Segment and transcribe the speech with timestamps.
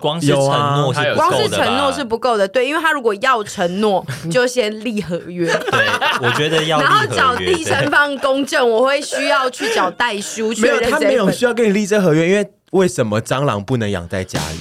[0.00, 2.46] 光是承诺是不够的，光是承诺是不够的。
[2.46, 5.52] 对，因为他如果要承诺， 就先立合约。
[5.72, 5.88] 对，
[6.22, 6.80] 我觉得要。
[6.80, 10.54] 然后找第三方公证，我会需要去找代书。
[10.58, 14.58] 没有，他没有需要跟你立这合约，因为为什么蟑螂不能养在家里？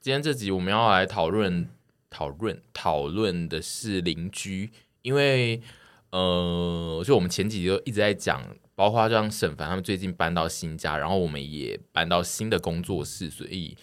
[0.00, 1.68] 今天这集我们要来讨论。
[2.22, 4.70] 讨论讨论的是邻居，
[5.02, 5.60] 因为
[6.10, 8.40] 呃，就我们前几集都一直在讲，
[8.76, 13.76] 包括像沈凡他们最近搬到新家，然后我们也搬到新的工作室，所以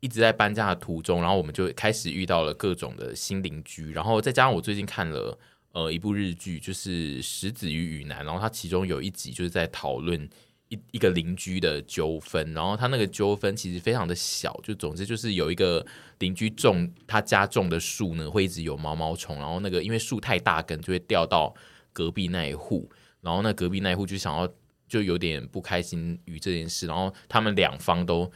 [0.00, 5.38] 一直在搬家的途中，然后我们就开始遇到了各种的新邻居，然后再加上我最近看了
[5.72, 10.26] 呃一部日剧，就是《石子与雨男》，然后它其中有一集就是在讨论。
[10.70, 15.84] 一一个邻居的纠纷，然后他那个纠纷其实非常的小，就总之就是有一个
[16.20, 21.52] 邻居种他家种的树呢，会一直有毛毛虫，然后那个因为树太大根，就会掉到
[21.92, 22.88] 隔壁那一户，
[23.20, 24.48] 然后那隔壁那一户就想要
[24.88, 28.30] 就有点不开心于这件事，然后他们两方都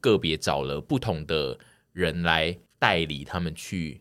[0.00, 1.58] 个别找了不同的
[1.92, 4.00] 人来代理他们去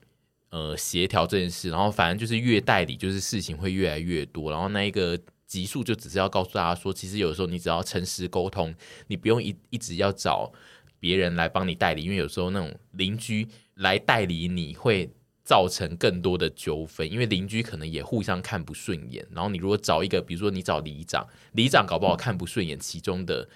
[0.51, 5.19] 呃协调这件事，然后反正就是越代理就是事情会越来越多，然后那一个。
[5.53, 8.73] 集数就只是要告诉大家说，其实有时候你只要诚实沟通，
[9.05, 10.51] 你不用一一直要找
[10.99, 15.07] 别人来帮你代理，因为有时候那种邻居来代理你会
[15.43, 19.23] 造成更多的纠纷，因为邻居可能也互相看不顺眼。
[19.29, 23.47] 然后你如果找一个，比如说你找里长，里长搞不好看不顺眼其中的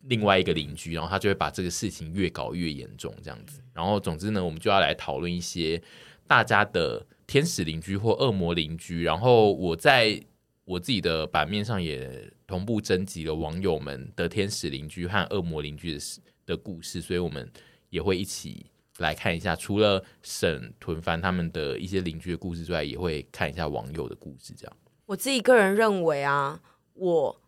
[0.00, 3.60] 另外一个邻居，然后他就会把这个事情越搞越严重，这样子。
[3.72, 5.80] 然后总之呢，我们就要来讨论一些
[6.26, 9.04] 大家的天使邻居或恶魔邻居。
[9.04, 10.20] 然后我在。
[10.64, 17.50] 我自己的版面上也同步征集了网友们的天使邻居和恶魔邻居的事的故事，所以我们
[17.90, 18.66] 也会一起
[18.98, 19.54] 来看一下。
[19.54, 24.54] 除了沈屯帆他们的一些邻居的故事之外，也会看一下网友的故事。
[24.56, 24.76] 这样，
[25.06, 26.60] 我自己个人认为啊，
[26.94, 27.40] 我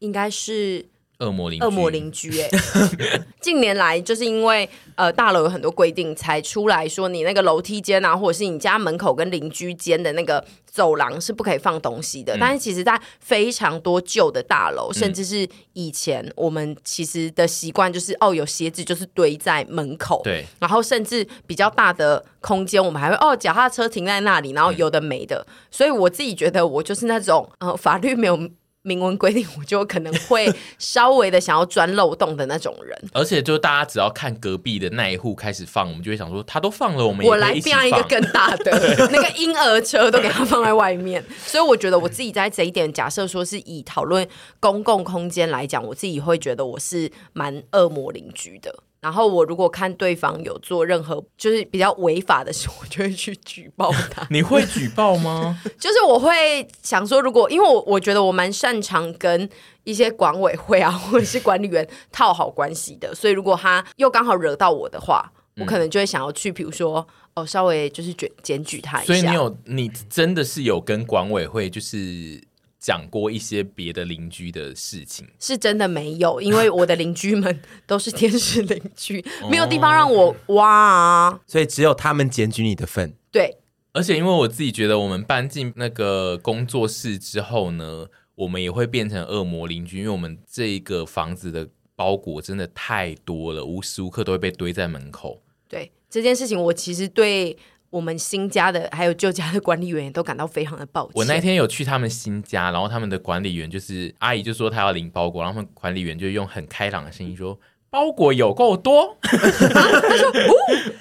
[0.00, 0.88] 应该是。
[1.24, 2.48] 恶魔邻恶魔邻居哎，
[3.40, 12.36] 近年来就是因为呃大楼有很多规定，才出来说你那个楼梯间啊，或者是你家门口跟邻居间的那个走廊是不可以放东西的。
[12.36, 20.44] 嗯、但是其实，在非常多旧的大楼，甚至是以前我们其实的习惯就是哦，有鞋子就是堆在门口，对。
[20.60, 25.44] 然后甚至比较大的空间，我们还会哦脚踏车停在那里，然后有的没的。
[25.48, 28.38] 嗯、所以我自己觉得我就是那种呃法律没有。
[28.84, 32.96] 明文规定，我就可能会 稍微的想要钻漏洞的那种人。
[33.12, 37.26] 而且，就大家只要看隔壁的那一户开始放，我们就会想说，他都放了，我们。
[37.26, 38.70] 我来变一个更大的
[39.10, 41.24] 那个婴儿车，都给他放在外面。
[41.46, 44.28] 所以，我觉得我自己在这一点，假设说是以讨论
[44.60, 48.82] 公共空间来讲，我自己会觉得我是蛮恶魔邻居的。
[49.04, 54.26] 然后我如果看对方有做任何就是比较违法的事，我就会去举报他。
[54.32, 55.60] 你会举报吗？
[55.78, 59.46] 就是我会想说，如果因为我我觉得我蛮擅长跟
[59.82, 69.06] 一些管委会啊或者是管理员套好关系的，所以如果他又刚好惹到我的话，我可能就会想要去，比如说哦，稍微就是检检举他一下。
[69.06, 72.42] 所以你有你真的是有跟管委会就是。
[72.84, 83.14] 讲过一些别的邻居的事情，是真的没有，因为我的邻居们都是天使邻居， 没有地方让我挖啊，所以只有他们检举你的份。
[83.32, 83.56] 对，
[83.94, 91.66] 而且因为我自己觉得，我们搬进那个工作室之后呢，我们也会变成恶魔邻居，因为我们这个房子的
[91.96, 95.40] 包裹真的太多了，无时无刻都会被堆在门口。
[95.66, 97.56] 对这件事情，我其实对。
[97.94, 101.12] 我们新家的还有旧家的管理员也都感到非常的抱歉。
[101.14, 107.56] 我那天有去他们新家，然后他们的管理员就是阿姨就说她要领包裹，然后他们管理员就用很开朗的声音说
[107.90, 110.54] ：“包裹有够多。”他说：“哦，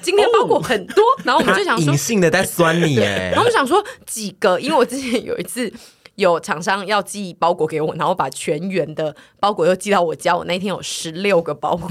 [0.03, 3.31] 今天包裹很多。”然后我们就想说， 隐性的在酸你耶。
[3.33, 5.73] 然后我想说几个，因为我之前有一次。
[6.15, 10.35] 有厂商要寄包裹给我，然后把全员的包裹又寄到我家。
[10.35, 11.89] 我那天有十六个包裹，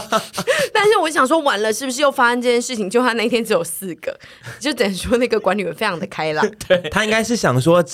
[0.72, 2.88] 但是我想说，完了是不是又发生这件事情？
[2.88, 4.18] 就他那天只有四个，
[4.58, 6.48] 就等于说那个管理员非常的开朗。
[6.68, 7.84] 对，他应该是想说。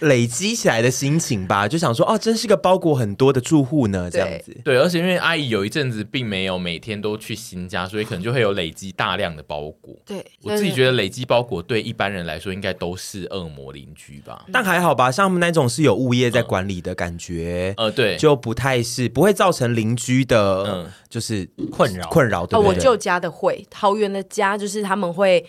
[0.00, 4.56] 累积起来的心情吧，就想说哦，真是个包裹很多的住户呢，这样子。
[4.64, 9.96] 对，而且因为阿姨有一阵子并没有每天都去新家，所以可能就会有累积大量的包裹。
[10.06, 14.46] 对，我自己觉得累积包裹对一般人来说应该都是恶魔邻居吧。
[14.52, 22.46] 但还好吧，像他们那种是有物业在管理的感觉，呃，对，就不太是不会造成邻居的，嗯，就是困扰困扰。
[22.46, 25.44] 对，我舅家的会，桃园的家就是他们会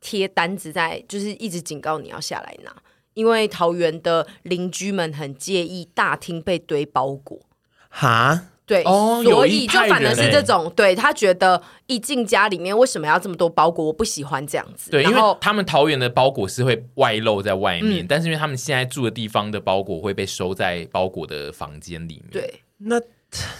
[0.00, 2.70] 贴单子在，就是一直警告你要下来拿。
[3.18, 7.40] 因为桃园的邻居们很介意大厅被堆包裹，
[7.88, 14.92] 哈，对，哦所以就反而是这种，对他觉得一进家里面为什么要这么多包裹，我不喜欢这样子。
[14.92, 23.00] 对，因然后为他们桃园的包裹是会外露在外面，嗯但是因为他们现在住的地方的包裹会被收在包裹的房间里面。，对，那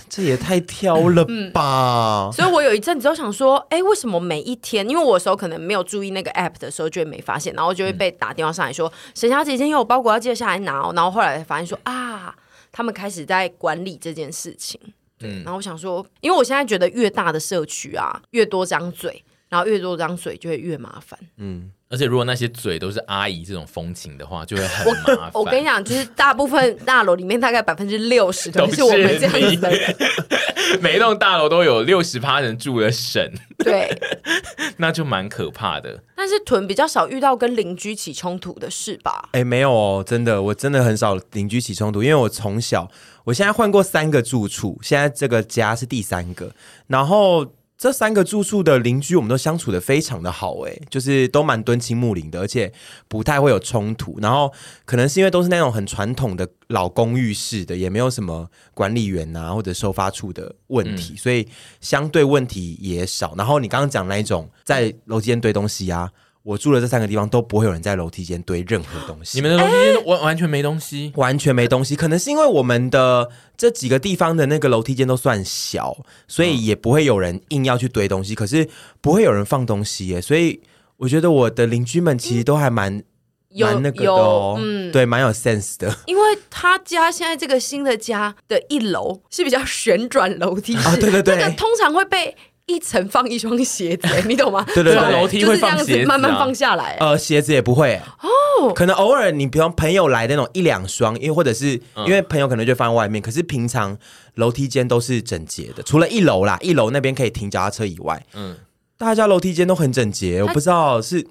[0.08, 2.30] 这也太挑了吧？
[2.32, 4.88] 所以我有一阵子都想说，哎，为什么每一天？
[4.88, 10.92] 因为我有时候可能没有注意那个 app 的时候，就会没发现，然后就会被打电话上来说，沈小姐今天有包裹要记得下来拿哦。
[10.96, 12.34] 然后后来才发现说啊，
[12.72, 14.80] 他们开始在管理这件事情。
[15.20, 21.18] 嗯然后我想说，因为我现在觉得越大的社区啊，越多张嘴，然后越多张嘴就会越麻烦。
[21.36, 24.86] 嗯，而且如果那些嘴都是阿姨这种风情的话，就会很
[25.16, 25.30] 麻烦。
[25.34, 29.96] 我跟你讲，就是大部分大楼里面大概百分之六十都是我们这样子的人。
[30.82, 33.88] 每一栋大楼都有六十趴人住的省，对，
[34.76, 36.02] 那就蛮可怕的。
[36.14, 39.30] 但是屯比较少遇到跟邻居起冲突的事吧？
[39.32, 42.90] 哎，没有哦，真的，我真的很少邻居起冲突，因为我从小，
[43.24, 46.54] 我现在换过三个住处，现在这个家是第三个，
[46.86, 47.46] 然后
[47.78, 52.72] 这三个住宿的邻居，我们都相处的非常的好，哎，就是都蛮敦亲睦邻的，而且
[53.06, 54.19] 不太会有冲突。
[54.20, 54.52] 然后
[54.84, 61.46] 可能是因为都是那种很传统的老公寓式的，也没有什么管理员啊或者收发处的问题，所以
[61.80, 63.32] 相对问题也少。
[63.38, 66.10] 然后你刚刚讲那一种在楼梯间堆东西啊。
[66.48, 71.94] 我住的这三个地方都不会有人在楼梯间堆任何东西，你们的楼梯间完完全没东西，完全没东西。
[71.94, 75.94] 可能是因为我们的这几个地方的那个楼梯间都算小，
[76.26, 78.34] 所以也不会有人硬要去堆东西。
[78.34, 78.66] 可是
[79.02, 80.62] 不会有人放东西耶，所以
[80.96, 83.02] 我觉得我的邻居们其实都还蛮
[83.50, 85.94] 有蛮那个的嗯，对，蛮有 sense 的。
[86.06, 92.34] 因为他家现在这个新的家的一楼是比较旋转楼梯式，啊对对对那个通常会被
[92.68, 94.64] 一层放一双鞋子， 你懂吗？
[94.74, 94.94] 对对对。
[94.94, 96.02] 上楼梯会放鞋子啊。
[96.02, 96.96] 子慢慢放下来。
[97.00, 98.00] 呃，鞋子也不会。
[98.22, 101.70] 哦，可能偶尔你比方朋友来的那种一两双，因为或者是
[102.06, 103.96] 因为朋友可能就放在外面，可是平常
[104.34, 108.54] 楼梯间都是整洁的，除了一楼啦，一楼那边可以停脚踏车以外，嗯，
[108.96, 111.26] 大家楼梯间都很整洁，我不知道是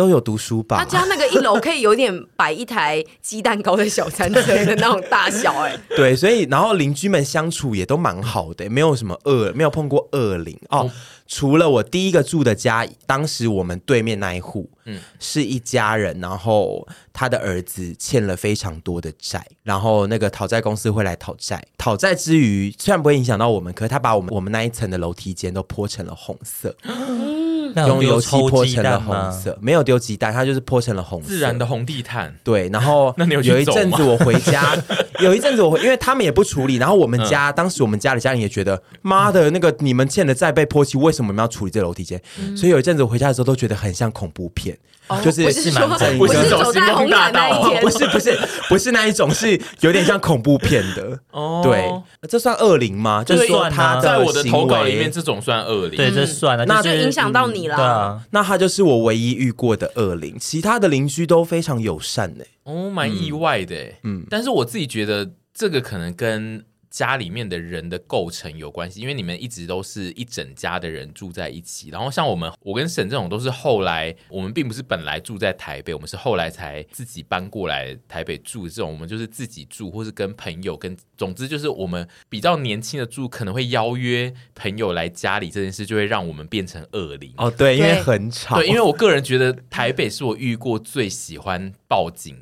[0.00, 0.78] 都有读书吧？
[0.78, 10.90] 他家那个一楼可以有点摆一台鸡蛋糕的小餐车的那种大小，哎， 对，所以然后邻居们相处也都蛮好的，没有什么恶，没有碰过恶邻哦。
[11.26, 26.74] 除了我第一个住的家，当时我们对面那一户，嗯，是一家人，然后他的儿子欠了非常多的债，然后那个讨债公司会来讨债，讨债之余虽然不会影响到我们，可是他把我们我们那一层的楼梯间都泼成了红色，
[27.74, 29.32] 那用油漆泼成了红？
[29.32, 32.34] 色，没有丢鸡蛋，它就是泼成了红色，自然的红地毯。
[32.42, 34.76] 对，然后 那你有有一阵子我回家，
[35.20, 42.20] 有一阵子我回，因为他们也不处理，然后我们家、当时我们家里家人也觉得，妈的，那个你们欠的债被泼漆，为什么我们要处理这楼梯间？
[42.56, 44.76] 所以有一阵子我回家的时候都觉得很像恐怖片，
[45.22, 51.18] 就是不是说蛮不是不是走星光大道不，是不是不是那一种，是有点像恐怖片的。
[51.30, 51.60] 哦。
[51.64, 53.22] 对，这算恶灵吗？
[53.24, 55.96] 就是说他在我的投稿里面，这种算恶灵。
[55.96, 87.32] 对，这算了，那就影响到你了对啊，那他就是我唯一遇过的恶灵，其他的邻居都非常友善呢、哦，蛮意外的，嗯嗯，但是我自己觉得这个可能跟家里面的人的构成有关系，因为你们一直都是一整家的人住在一起，然后像我们，我跟沈这种都是后来，我们并不是本来住在台北，我们是后来才自己搬过来台北住，这种我们就是自己住，或是跟朋友跟，总之就是我们比较年轻的住，可能会邀约朋友来家里这件事，就会让我们变成恶灵。
[87.36, 92.36] 哦，对，因为很吵，对，因为我个人觉得台北是我遇过最喜欢报警，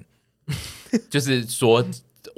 [1.11, 1.85] 就是说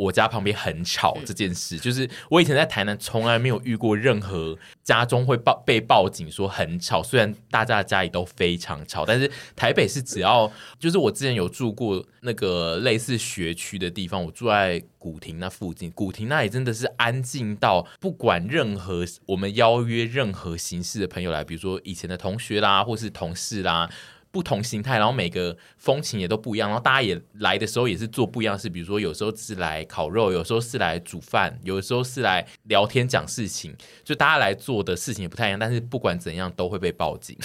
[0.00, 1.78] 我家旁边很吵这件事。
[1.78, 23.90] 就是我以前在台南从来没有遇过任何家中会报被报警说很吵，虽然大家的家里都非常吵，但是台北是只要就是我之前有住过那个类似学区的地方，我住在古亭那附近，古亭那里真的是安静到不管任何我们邀约任何形式的朋友来，比如说以前的同学啦，或是同事啦。
[24.33, 37.37] 不同形态，然后每个风情也都不一样，然后大家也来的时候也是做不一样的事，比如说有时候是来烤肉，有时候是来煮饭，有的时候是来聊天讲事情，就大家来做的事情也不太一样，但是不管怎样都会被报警，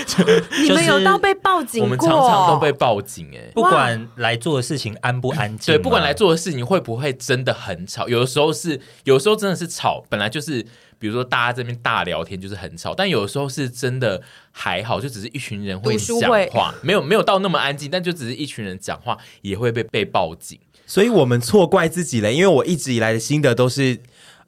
[0.64, 1.84] 你们有到被报警过？
[1.84, 10.64] 我们常常都被报警、欸，哎，不管来做的事情安不安静，对，不管来，做的事情会不会真的很吵，有的时候是，有的时候真的是吵，本来就是。
[11.00, 23.94] 比如说，大家这边大聊天就是很吵，但有的时候是真的还好，就只是一群人会讲话，没有没有到那么安静，但就只是一群人讲话也会被被报警，所以我们错怪自己了，因为我一直以来的心得都是，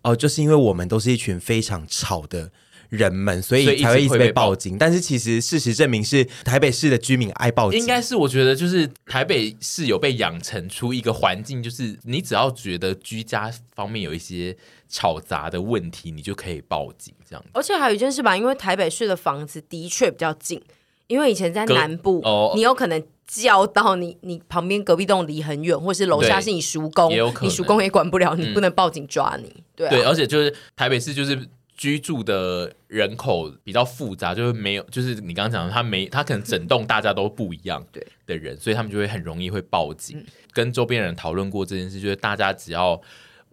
[0.03, 2.51] 哦、呃，就是因为我们都是一群非常吵的
[2.91, 4.77] 人们，所以才会一直被报警。
[4.77, 14.55] 但是其实事实证明是台北市的居民爱报警，应该是我觉得就是台北市有被养成出一个环境，就是你只要觉得居家方面有一些
[14.93, 17.49] 吵杂的问题，你就可以报警这样子。
[17.55, 20.63] 而且还有一件事吧，因为台北市的房子的确比较近，
[21.07, 29.65] 因为以前在南部，哦你有可能叫到你你旁边隔壁栋离很远，或是楼下是你叔公你叔公也管不了，你嗯不能报警抓你。
[29.75, 40.19] 对、啊、对，而且就是台北市就是居住的人口比较复杂，就是没有，就是你刚刚讲的，他没他可能整栋大家都不一样 对的人，所以他们就会很容易会报警。
[40.19, 43.01] 嗯跟周边人讨论过这件事，就是大家只要。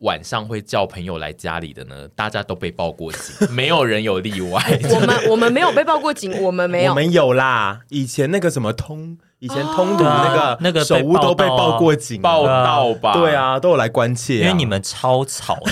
[0.02, 4.62] 晚上会叫朋友来家里的呢，大家都被报过警， 没有人有例外。
[4.94, 6.92] 我们我们没有被报过警， 我们没有。
[6.92, 13.14] 我们有啦，以前那个什么通，以前通读那个、啊那个被手屋都被报过警啊，报道吧？
[13.14, 15.72] 对啊，都有来关切、啊，因为你们超吵的。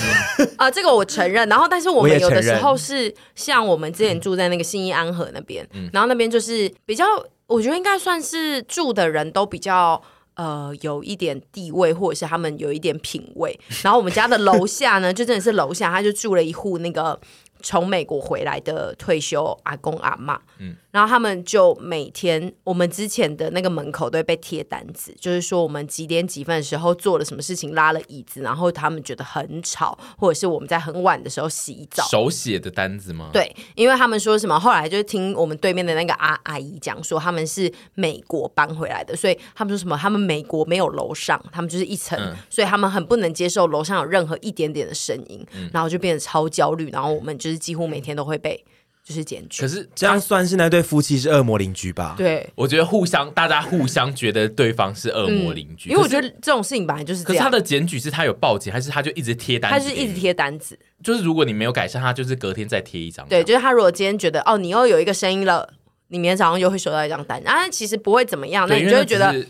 [0.57, 1.47] 啊，这个我承认。
[1.47, 7.05] 然后，但是我们有的时候是像我们之前住在那个信义安和那边，嗯然后那边就是比较，
[7.47, 10.01] 我觉得应该算是住的人都比较。
[10.37, 13.59] 呃，有一点地位，或者是他们有一点品味。
[13.83, 17.19] 然后我们家的楼下呢，就真的是楼下，他就住了一户那个
[17.63, 20.39] 从美国回来的退休阿公阿妈。
[20.59, 32.03] 嗯，然后他们就每天，我们之前的那个门口都会被贴单子，就是说我们几点几分的时候做了什么事情，拉了椅子，然后他们觉得很吵，或者是我们在很晚的时候洗澡。
[32.05, 33.29] 手写的单子吗？
[33.31, 48.65] 对，因为他们说什么，后来就是听我们对面的那个阿阿姨讲说，他们是美国搬回来的，所以他们说什么，他们美国没有楼上，他们就是一层，嗯所以他们很不能接受楼上有任何一点点的声音，嗯然后就变得超焦虑，然后我们就是几乎每天都会被
[49.07, 49.61] 就是检举。
[49.61, 52.15] 可是这样算是那对夫妻是恶魔邻居吧？
[52.17, 56.29] 对，我觉得互相，大家互相觉得对方是恶魔邻居、嗯因为我觉得。
[56.41, 59.77] 这种事情本来就是这样，可是他的检举是他有报警，还是他就一直贴单子？
[59.79, 60.13] 他是一直。
[60.19, 63.25] 贴单子，就是如果你没有改善，他就是隔天再贴一张。
[63.29, 65.69] 对，就是他如果今天觉得哦，你又有一个声音了。
[66.09, 69.45] 你明天早上又会收到一张单，啊，其实不会怎么样，那，你就会觉得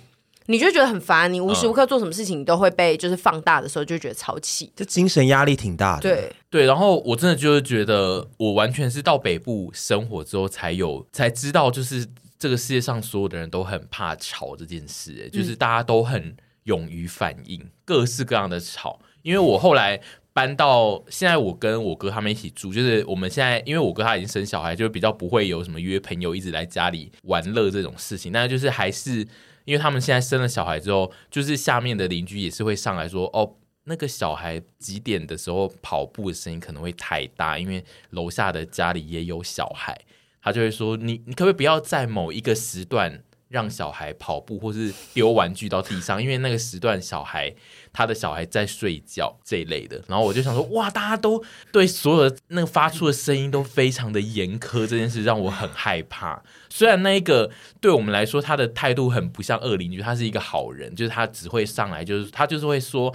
[0.47, 4.71] 你就觉得很烦，你无时无刻做什么事情，你都会被就是放大的时候，就会觉得超气。
[4.75, 12.07] 就精神压力挺大的。，对，对，然后我真的就是觉得，我完全是到北部生活之后才有才知道，就是
[12.39, 18.99] 这个世界上所有的人都很怕吵这件事，哎，就是大家都很勇于反应各式各样的吵。
[19.23, 19.99] 因为我后来
[20.31, 29.27] 搬到现在，我跟我哥他们一起住，就是我们现在，因为我哥他已经生小孩，就比较不会有什么约朋友一直来家里玩乐这种事情，但是就是还是
[29.67, 33.53] 因为他们现在生了小孩之后，就是下面的邻居也是会上来说，哦。
[33.89, 39.97] 那个小孩几点的时候跑步的声音可能会太大，因为楼下的家里也有小孩，
[40.41, 47.53] 他就会说你你可不可以不要在某一个时段让小孩跑步或是丢玩具到地上，因为那个时段小孩
[47.91, 50.01] 他的小孩在睡觉这一类的。
[50.07, 56.43] 然后我就想说，哇，大家都对所有的那个发出的声音都非常的严苛，这件事让我很害怕。
[56.69, 57.49] 虽然那一个
[57.79, 63.13] 对我们来说他的态度很不像恶邻居，他是一个好人，就是他只会上来，就是他就是会说。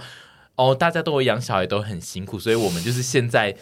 [0.55, 3.57] 哦，大家都会养小孩，都很辛苦，所以我们就是现在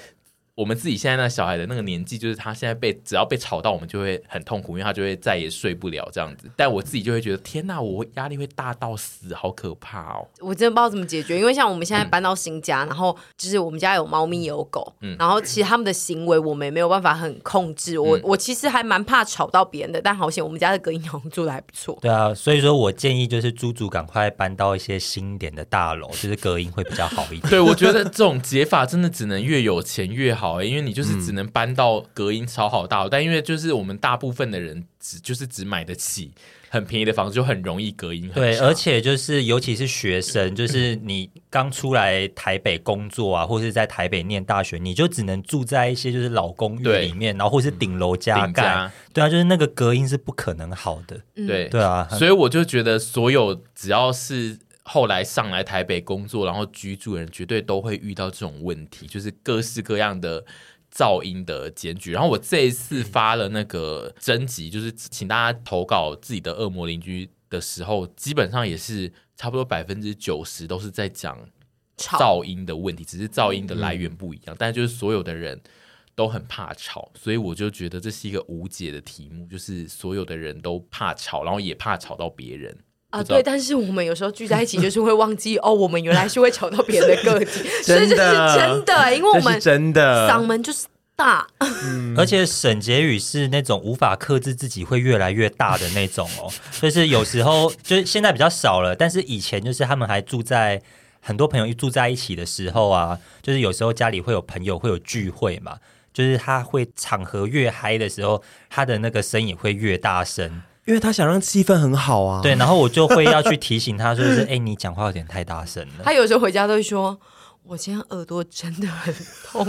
[0.55, 6.49] 我们自己现在那小孩的那个年纪，就是他现在被只要被吵到，我们就会很痛苦，因为他就会再也睡不了这样子。
[6.55, 10.27] 但我自己就会觉得，天哪，我压力会大到死，好可怕哦！
[10.39, 17.97] 我真的不知道怎么解决，因为像我们现在搬到新家，嗯、然后就是我们家有猫咪有狗，嗯、然后其实他们的行为我们也没有办法很控制。
[17.97, 21.97] 我、嗯、我其实还蛮怕吵到别人的，但好险我们家的隔音好像做的还不错。
[22.01, 27.49] 对啊，所以说我建议就是猪猪赶快搬到一些新一点的大楼，就是隔音会比较好一点。
[27.49, 36.31] 对，我觉得这种解法真的只能越有钱越好、欸，因为你就是只能搬到隔音超好大楼，嗯、但因为就是我们大部分的人只就是只买得起
[36.69, 38.35] 很便宜的房子，就很容易隔音很。
[38.35, 48.63] 对，而且就是尤其是学生，就是你刚出来台北工作啊，或是在台北念大学，你就只能住在一些就是老公寓里面，然后或是顶楼加盖。
[48.63, 51.19] 家对啊，就是那个隔音是不可能好的。
[51.35, 54.57] 对对啊，所以我就觉得所有只要是。
[54.83, 60.43] 后来上来台北工作，然后居住的人绝对都会遇到这种问题，就是各式各样的
[60.91, 62.11] 噪音的检举。
[62.11, 71.37] 然后我这一次发了那个征集，就是请大家投稿自己的恶魔邻居的时候，基本上也是差不多百分之九十都是在讲
[71.97, 75.61] 噪音的问题，只是噪音的来源不一样，但就是所有的人
[76.15, 82.75] 都很怕吵，所以我就觉得这是一个无解的题目，就是所有的人都怕吵，然后也怕吵到别人。
[83.11, 88.15] 啊，对，但是我们有时候聚在一起，就是会忘记 哦，我们原来是会吵到别人的个体， 所以这是
[88.57, 90.27] 真的，因为我们真的。
[90.27, 96.51] 嗓门就是大，嗯、而且沈婕妤是那种无法克制自己会越来越大的那种哦，
[96.81, 100.81] 就是有时候就是现在比较少了，但是以前就是他们还住在
[101.19, 105.77] 很多朋友一住在一起的时候啊，就是有时候家里会有朋友会有聚会嘛。
[106.13, 112.41] 就是他会场合越嗨的时候，他的那个声音会越大声，因为他想让气氛很好啊。
[112.41, 116.03] 对，然后我就会要去提醒他，说是 哎、欸，你讲话有点太大声了。
[116.03, 117.19] 他有时候回家都会说。
[117.63, 119.13] 我今天耳朵真的很
[119.45, 119.63] 痛，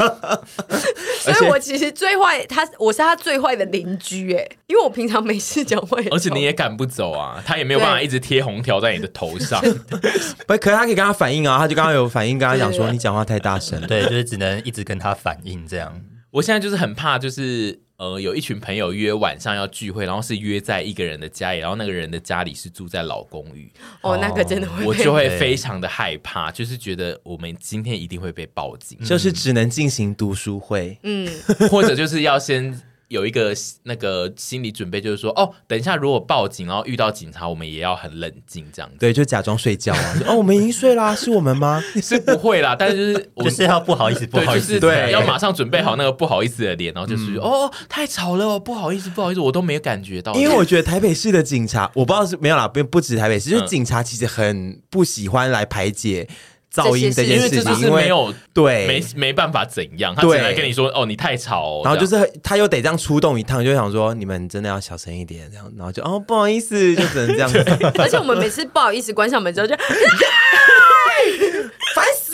[1.20, 9.60] 所以我其实最坏，他我是他最坏的邻居哎，因为我平常没事讲话，而且你也赶不走啊，他也没有办法一直贴红条在你的头上。
[10.48, 16.00] 不，可是他可以跟他反映啊，他就刚刚有反应，跟他讲说你讲话太大声，对，就是只能一直跟他反映这样。
[16.30, 17.78] 我现在就是很怕，就是。
[18.02, 23.70] 呃，有一群朋友约晚上要聚会，然后是约在一个人的家里，然后那个人的家里是住在老公寓。
[24.00, 31.28] 哦，那个真的会，我就会非常的害怕，就是觉得我们今天一定会被报警，就是只能进行读书会，嗯，
[31.70, 32.76] 或者就是要先。
[33.12, 38.96] 有一个那个心理准备，就是说，哦，等一下如果报警，然后遇到警察，我们也要很冷静，这样子。
[38.98, 40.14] 对，就假装睡觉啊。
[40.26, 41.84] 哦，我们已经睡啦，是我们吗？
[42.02, 50.32] 是不会啦，但是就是我就是要不好意思，不好意思，对，要马上准备好那个不好意思的脸，然后就是、嗯、哦，太吵了，不好意思，不好意思，我都没有感觉到。
[50.32, 56.26] 因为我觉得台北市的警察，我不知道是没有啦，不不止台北市，就是警察其实很不喜欢来排解。
[56.74, 58.86] 噪音这件事情，因为，是没有对。
[58.86, 67.58] 没没办法怎样，他只能跟你说哦，你太吵，哦，然后就是他又得这样出动一趟，就想说你们真的要小声一点，这样，然后就哦不好意思，就只能这样子。
[67.98, 69.86] 而且我们每次不好意思关上门之后就烦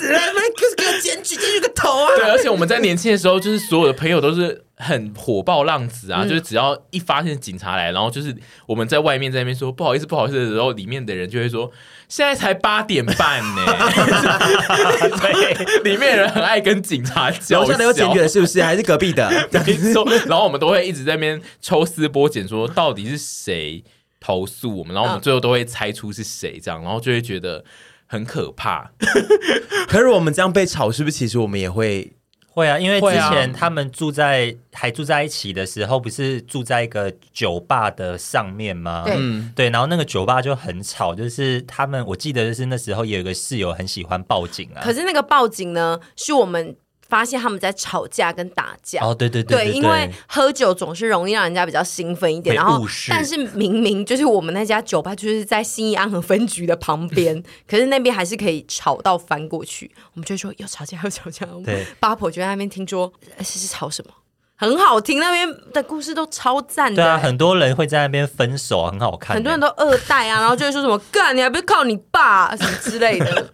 [0.09, 2.09] 死了，你们就是给我检举检举个头啊！
[2.17, 4.65] 对，而且我们在年轻的时候，就是所有的朋友都是。
[4.81, 6.23] 很火爆浪子啊！
[6.23, 8.33] 嗯、就是只要一发现警察来，然后就是
[8.65, 11.69] 我们在外面在那边说不好意思不好意思的时候，里面的人就会说
[12.09, 13.65] 现在才八点半呢。
[15.21, 17.63] 对，里面的人很爱跟警察叫。
[17.63, 18.63] 楼下的有检举的，是不是？
[18.63, 19.29] 还是隔壁的？
[19.67, 20.09] 没错。
[20.29, 23.83] 然后我们都会一直在那边抽丝剥茧，说到底是谁
[24.21, 24.95] 投诉我们？
[24.95, 27.65] 然后我们最后都会猜出是谁，这样，然后就会觉得
[28.09, 28.91] 很可怕。
[29.87, 31.17] 可是我们这样被吵，是不是？
[31.17, 32.13] 其实我们也会。
[32.51, 39.05] 会啊，因为之前他们住在、啊、还住在一起的时候，不是住在一个酒吧的上面吗？
[39.07, 39.17] 对，
[39.55, 44.83] 对，然后那个酒吧就很吵，就是他们我记得就是那时候有一个室友很喜欢报警啊。
[44.83, 46.75] 可是那个报警呢，是我们。
[47.09, 49.03] 发现他们在吵架跟打架。
[49.03, 64.13] 哦，对对对，对，对，因为喝酒总是容易让人家比较兴奋一点，然后但是明明就是我们那家酒吧就是在新义安和分局的旁边， 可是那边还是可以吵到翻过去，我们就说要吵架要吵架，对，八婆就在那边听说是是吵什么。
[64.61, 67.01] 很好听，那边的故事都超赞的。
[67.01, 69.37] 对啊，很多人会在那边分手，很好看。
[69.37, 73.45] 很多人都二代啊，然后就会说什么“干，你还不是靠你爸、啊”什么之类的，还 说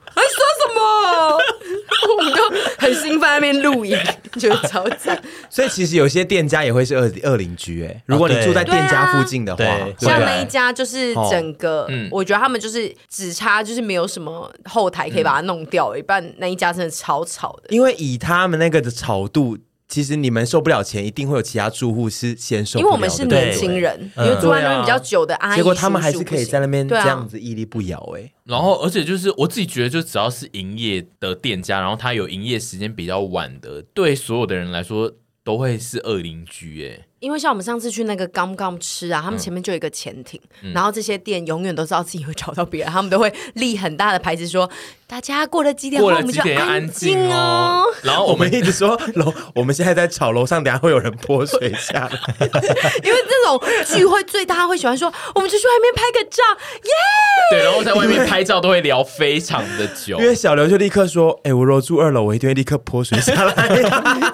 [0.60, 1.38] 什么？
[2.16, 2.42] 我们就
[2.78, 3.98] 很兴奋在那边录影，
[4.38, 5.22] 觉得超赞。
[5.50, 17.64] 所以其实有些店家也会是二二邻居哎，如果你住在店家附近的话，啊、像那一家就是整个，哦、我觉得他们就是只差就是没有什么后台可以把它弄掉，一半那一家真的超吵的。
[17.68, 19.58] 因为以他们那个的吵度。
[19.94, 22.80] 其实你们收不了钱，一定会有其他住户是先收。
[22.80, 28.32] 因为我们是年轻人，因为住在那边比较久的阿姨，结果他们还是可以在那边这样子屹立不摇哎。
[28.42, 35.12] 然后，而且就是我自己觉得，就只要是营业的店家，然后他有营业时间比较晚的，对所有的人来说
[35.44, 37.06] 都会是恶邻居哎。
[37.20, 44.68] 因为像我们上次去那个 Gum Gum 吃啊，他们前面就有一个潜艇，嗯、然后这些店永远都知道自己会找到别人，他们都会立很大的牌子说
[45.06, 52.10] ：“大家过了几点后，我们就安静哦。”然后我们一直说楼， 我们现在在吵楼上，等下会有人泼水下来。
[53.02, 56.42] 因为这种聚会最大会喜欢说：“我们就去外面拍个照，
[56.82, 56.90] 耶、
[57.52, 63.54] 对，然后在外面拍照都会聊非常的久，因为小刘就立刻说：“哎、欸，我如果住二楼，我一定会立刻泼水下来。”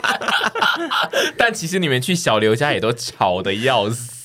[1.38, 2.80] 但其实你们去小刘家也。
[2.80, 4.19] 都吵得要死，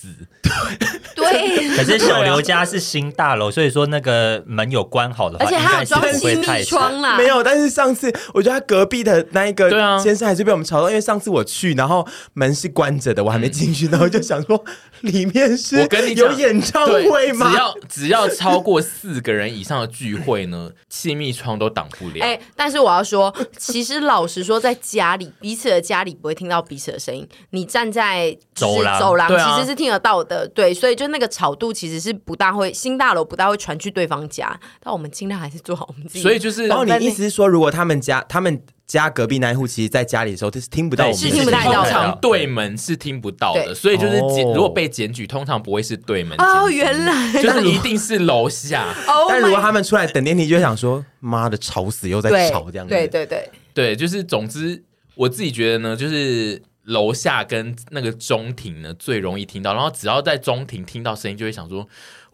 [1.15, 1.76] 对。
[1.76, 7.18] 可是小刘家是新大楼，所以说那个门有关好的话，而且他有装气密窗啦。
[7.18, 14.63] 没有，但是上次我觉得他隔壁的那一个先生还是被我们吵到，因为上次我去，然后门是关着的，我还没进去，然后就想说
[15.01, 17.49] 里面是我跟你有演唱会吗？
[17.49, 22.23] 只要只要超过四个人以上的聚会呢， 气密窗都挡不了。
[22.23, 28.38] 哎，但是我要说，其实老实说，在家里彼此的家里不会听到彼此的声音，你站在。
[28.55, 36.21] 走廊，走廊其实是听得到的，对，所以就那个吵度其实是不大会，新大楼不大会传去对方家，但我们尽量还是做好我们自己。
[36.21, 47.41] 所以就是，然后你意思是说，如果他们家他们家隔壁那一户，其实在家里的时候，就是听不到我们，是听不到，通常对门是听不到的，所以就是检如果被检举，通常不会是对门哦，原来。
[47.41, 48.93] 就是一定是楼下。
[49.28, 53.50] 但如果他们出来等电梯，就会想说，妈的，吵死又在吵这样子，对对对。
[53.74, 54.84] 对，就是总之
[55.15, 56.62] 我自己觉得呢，就是。
[56.88, 61.84] 楼下跟那个中庭呢最容易听到，然后只要在中庭听到声音，就会想说，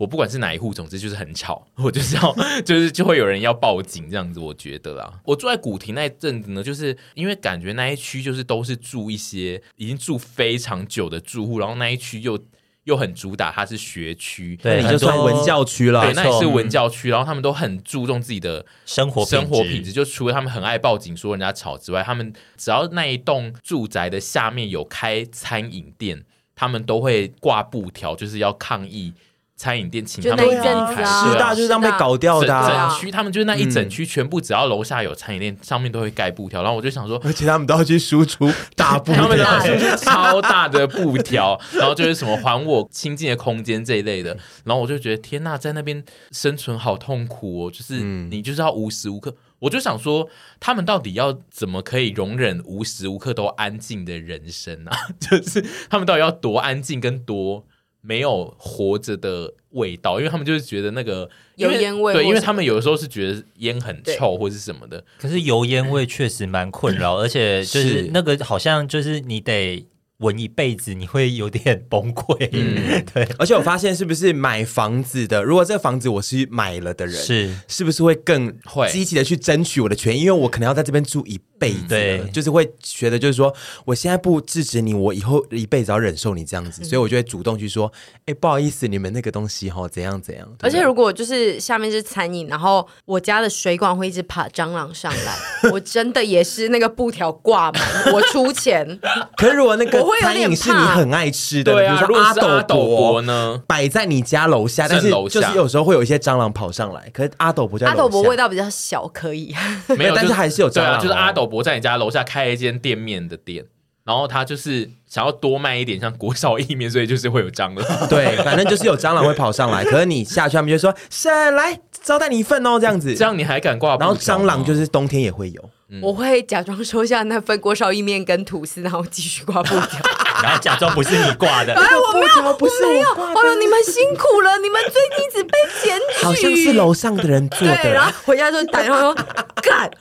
[0.02, 2.36] 我不管是哪一户，总之就是很吵，我就是要
[2.66, 4.40] 就是就会有人要报警这样子。
[4.40, 12.40] 我觉得啦，我住在古亭那一阵子呢，就是因为感觉那一区就是都是住一些已经住非常久的住户，然后那一区又。
[12.86, 17.10] 又很主打，它是学区，对，你就算文教区了，对，那也是文教区。
[17.12, 29.14] 然后他们都很注重自己的生活生活品质，就除了他们很爱报警说人家吵之外，他们只要那一栋住宅的下面有开餐饮店，他们都会挂布条，就是要抗议。
[29.62, 32.48] 餐饮店请他们离开，师大就是这样被搞掉的。
[32.48, 36.64] 整区他们就是那一整区全部，只要楼下有餐饮店，上面都会盖布条。
[36.64, 44.36] 然后我就想说，而且他们都要去输出大布条，他们都要输出超大的布条，然后就是什么还我清静的空间这一类的。
[44.64, 47.72] 然后我就觉得天呐，在那边生存好痛苦哦！
[47.72, 50.28] 就是你就是要无时无刻，我就想说，
[50.60, 54.98] 他们到底要怎么可以容忍无时无刻都安静的人生啊？
[55.22, 57.64] 就是他们到底要多安静跟多？
[58.02, 65.04] 没有活着的味道，因为他们就是觉得那个油烟味，对，因为他们有的时候是觉得烟很臭或是什么的。
[65.18, 69.88] 可是油烟味确实蛮困扰，而且就是那个好像就是你得。
[70.22, 73.28] 闻一辈子你会有点崩溃，嗯， 对。
[73.38, 80.22] 而且我发现是不是买房子的，如果这个房子我是买了的人，是是不是会更会积极的去争取我的权益？
[80.22, 83.54] 因为我可能要在这边住一辈子，对，就是会觉得就是说，
[83.86, 87.92] 我现在不制止你，我以后一辈子要忍受你这样子，所以我就会主动去说，
[88.28, 90.48] 哎，不好意思，你们那个东西哈，怎样怎样。
[90.62, 99.00] 而且如果就是下面是餐饮，然后我家的水管会一直爬蟑螂上来，我真的也是那个布条挂满，我出钱。
[99.36, 100.11] 可是如果那个。
[100.20, 107.10] 餐饮是你很爱吃的，对啊，比如说阿斗伯呢，摆在你家楼下，但是就是有时候会有一些蟑螂跑上来。
[107.14, 109.56] 可是阿斗伯家，阿斗伯味道比较小，可以
[109.98, 111.00] 没有，但是还是有蟑螂。
[111.00, 113.66] 就是阿斗伯在你家楼下开一间店面的店，
[114.04, 118.08] 然后他就是想要多卖一点像国少意面，所以就是会有蟑螂。
[118.10, 119.84] 对，反正就是有蟑螂会跑上来。
[119.84, 123.96] 可是你下去，他们就说：“是来招待你一份哦。”这样子，这样你还敢挂？
[123.98, 125.70] 然后蟑螂就是冬天也会有。
[126.00, 130.00] 我会假装收下那份锅烧意面跟吐司，然后继续刮布条，
[130.42, 131.74] 然后假装不是你挂的。
[131.74, 133.08] 哎，我没有，不是我没有。
[133.12, 135.52] 哎呦，你们辛苦了，你们最近一直被
[135.84, 137.94] 检举，好像是楼上的人做的。
[137.94, 139.14] 然后回家就打电话说
[139.62, 139.92] 干。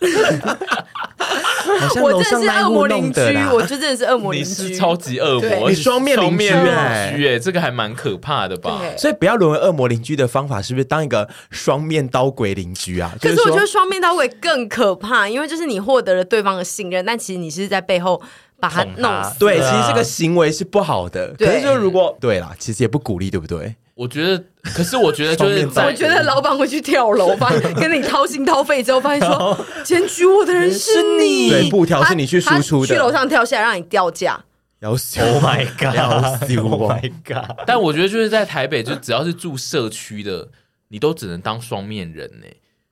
[2.00, 3.20] 我真的是恶魔邻居，
[3.52, 8.80] 我就真的是恶魔邻居，你是超级恶魔，你双面邻居哎，哎，这个还蛮可怕的吧？
[8.96, 13.12] 所以不要沦为恶魔邻居的方法，是不是当一个双面刀鬼邻居啊？
[13.20, 15.80] 可是我觉得双面刀鬼更可怕，因为就是你。
[15.80, 18.20] 获得了对方的信任，但其实你是在背后
[18.60, 19.38] 把他弄死。
[19.38, 21.34] 对，其实这个行为是不好的。
[21.38, 23.74] 可是说如果对啦，其实也不鼓励，对不对？
[23.94, 34.42] 我觉得，可是我觉得就是， 我觉得老板会去跳楼，发 现跟你掏心掏肺之后，发现说 检举我的人是你，对，布条是你去输出的，去楼上跳下来让你掉价。
[34.80, 35.94] 要死！Oh my god！
[35.94, 37.54] 要死！Oh my god！
[37.66, 40.48] 但我觉得就是在台北，就只要是住社区的，
[40.88, 42.46] 你都只能当双面人呢。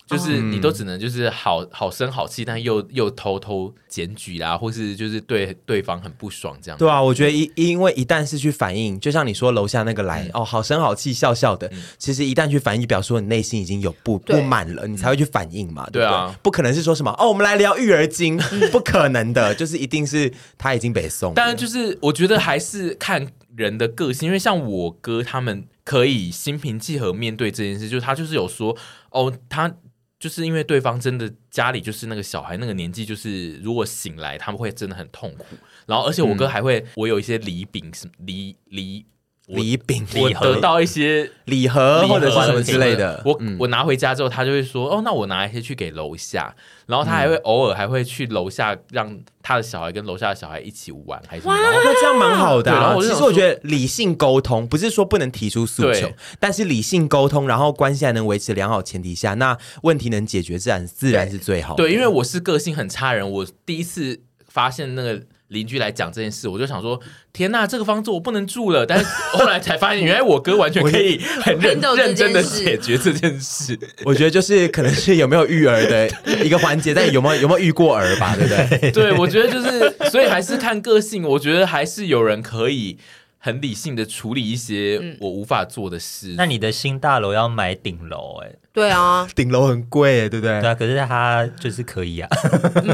[0.08, 6.78] 就是你都只能就是好好声好气，但又又偷偷检举啦，或是就是对对方很不爽这样。
[6.78, 15.84] 对啊，我觉得一因为一旦是去反应，就像你说楼下那个来、嗯、哦，好声好气笑笑的，嗯、其实一旦去反应，就表示说你内心已经有不不满了，你才会去反应嘛。
[15.92, 18.38] 对，对啊，不可能是说什么哦，我们来聊育儿经，
[18.72, 21.34] 不可能的，就是一定是他已经被送。
[21.34, 28.74] 当然，就是我觉得还是看人的个性，因为像我哥他们可以心平气和面对这件事，就是他就是有说
[29.10, 29.74] 哦，他。
[30.18, 35.56] 就是因为对方真的家里就是那个小孩那个年纪，就是如果醒来他们会真的很痛苦。
[35.86, 39.06] 然后，而且我哥还会，我有一些礼饼什么礼礼
[39.48, 43.22] 礼饼，我得到一些礼盒或者是什么之类的。
[43.24, 46.54] 我我拿回家之后，他就会说：“哦，那我拿一些去给楼下。”
[46.86, 52.72] 然后他还会偶尔还会去楼下让他的小孩跟楼下的小孩一起玩，还是哇，那这样蛮好的。
[52.72, 61.74] 然后其实我觉得理性沟通不是说不能提出诉求，但是理性沟通，然后关系还能维持良好前提下，那问题能解决，自然自然是最好。
[61.74, 65.22] 对，因为我是个性很差人，我第一次发现那个。
[65.48, 67.00] 邻居来讲这件事，我就想说：
[67.32, 68.84] 天呐，这个房子我不能住了。
[68.84, 73.78] 但是后来才发现，原来我哥完全可以 很认认真的解决这件事。
[74.04, 76.10] 我觉得就是可能是有没有育儿的
[76.44, 78.90] 一个环节，但有没有有没有育过儿吧，对不对？
[78.92, 81.22] 对，我觉得就是，所以还是看个性。
[81.22, 82.98] 我觉得还是有人可以。
[83.38, 86.32] 很理性的处理一些我无法做的事。
[86.32, 88.52] 嗯、那你的新大楼要买顶楼哎？
[88.72, 90.60] 对啊， 顶楼很贵哎，对不对？
[90.60, 92.28] 对啊，可是它就是可以啊。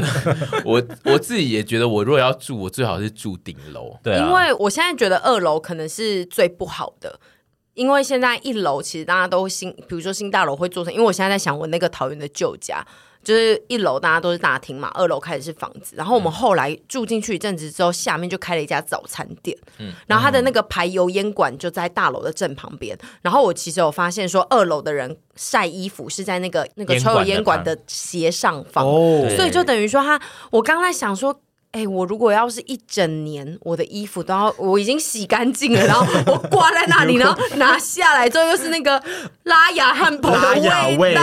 [0.63, 3.97] 我我自己也觉得，我如果要住，我最好是住顶楼。
[4.01, 7.19] 对啊，因为我现在觉得二楼可能是最不好的。
[7.73, 12.85] 因为现在一楼其实大家都新，比如说新大楼会做成，因为我现在在想我那个桃园的旧家。
[13.25, 31.37] 就是一楼大家都是大厅嘛，二楼开始是房子，然后我们后来住进去一阵子之后，下面就开了一家早餐店，嗯，然后它的那个排油烟管就在大楼的正旁边，然后我其实有发现说，二楼的人晒衣服是在那个那个抽油烟管的斜上方，哦，所以就等于说他，我刚才想说。
[31.75, 39.01] 哎、欸，我如果要是一整年，我的衣服都要我已经洗干净了，然后我挂在那里， 然后拿下来之后又是那个
[39.43, 41.21] 拉雅汉堡的味道，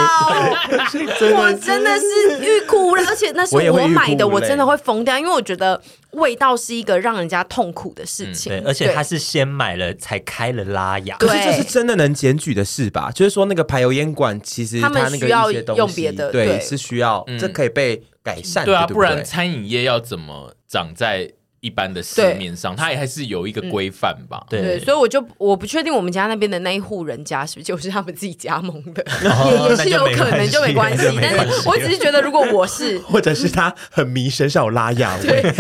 [1.39, 8.53] 我真的是欲哭无泪，而且那是我买的，我真的会疯掉，因为我觉得味道是一个让人家痛苦的事情。
[8.53, 13.11] 嗯、对，而且他是先买了才开了拉雅，可是这是真的能检举的事吧？
[13.11, 18.03] 就是说那个排油烟管，其实他那个需要用别的，对，对，是需要，嗯、这可以被。
[18.23, 21.33] 改善对啊，对对，不然餐饮业要怎么长在
[21.63, 22.75] 一般的市面上？
[22.75, 24.45] 它也还是有一个规范吧。
[24.51, 31.05] 对，对，所以我就我不确定我们家那边的那一户人家是不是就是他们自己加盟的，哦、也也是有可能就没关系。
[31.23, 35.55] 但是我只是觉得，如果我是，或者是他很迷身上有拉雅味，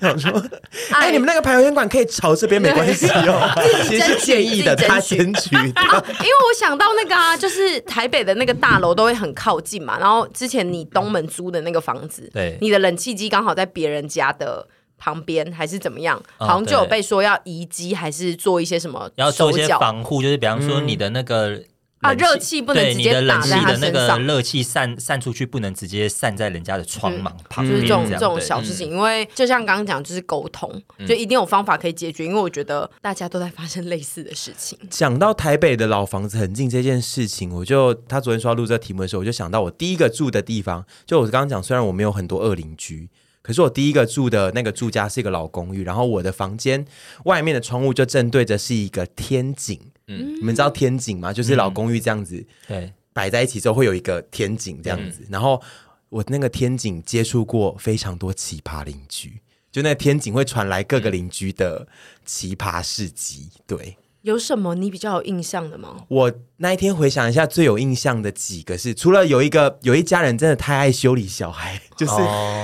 [0.00, 0.42] 想 说，
[0.90, 3.52] 哎，你们那个排油烟管可以朝这边没关系哦。
[3.86, 5.62] 其实是建议的，他先取的。
[5.62, 14.66] 因为我想到那个啊，就是台北的那个大楼都会很靠近嘛，然后之前你东门租的那个房子，对，你的冷气机刚好在别人家的。
[15.02, 16.22] 旁边还是怎么样？
[16.38, 19.10] 好像就有被说要移机，还是做一些什么？
[19.16, 21.60] 要做一些防护，就是比方说你的那个
[22.02, 28.92] 啊，热气不能直接打在他身上，热气散散出去不能直接散在人家的窗嘛旁边，就是这种这种小事情。
[28.92, 30.70] 因为就像刚刚讲，就是沟通，
[31.04, 32.24] 就一定有方法可以解决。
[32.24, 34.78] 因为我觉得大家都在发生类似的事情。
[34.88, 43.08] 讲到台北的老房子很近这件事情，我就他昨天说要录这个题目的时候，我就想到我第一个住的地方，就我刚刚讲，虽然我没有很多恶邻居。
[43.42, 46.86] 可是我第一个住的那个住家是一个老公寓，然后我的房间
[47.24, 49.78] 外面的窗户就正对着是一个天井。
[50.06, 51.32] 嗯，你们知道天井吗？
[51.32, 55.26] 就是老公寓这样子，对，摆在一起之后会有一个天井这样子。
[55.28, 55.60] 然后
[56.08, 61.86] 我那个天井接触过非常多奇葩邻居，就那天井会传来各个邻居的
[62.24, 63.50] 奇葩事迹。
[63.66, 63.96] 对。
[64.22, 65.96] 有什么你比较有印象的吗？
[66.06, 72.12] 我那一天回想一下，最有印象的几个是，除了有一个有一家人真的太爱修理小孩， 就是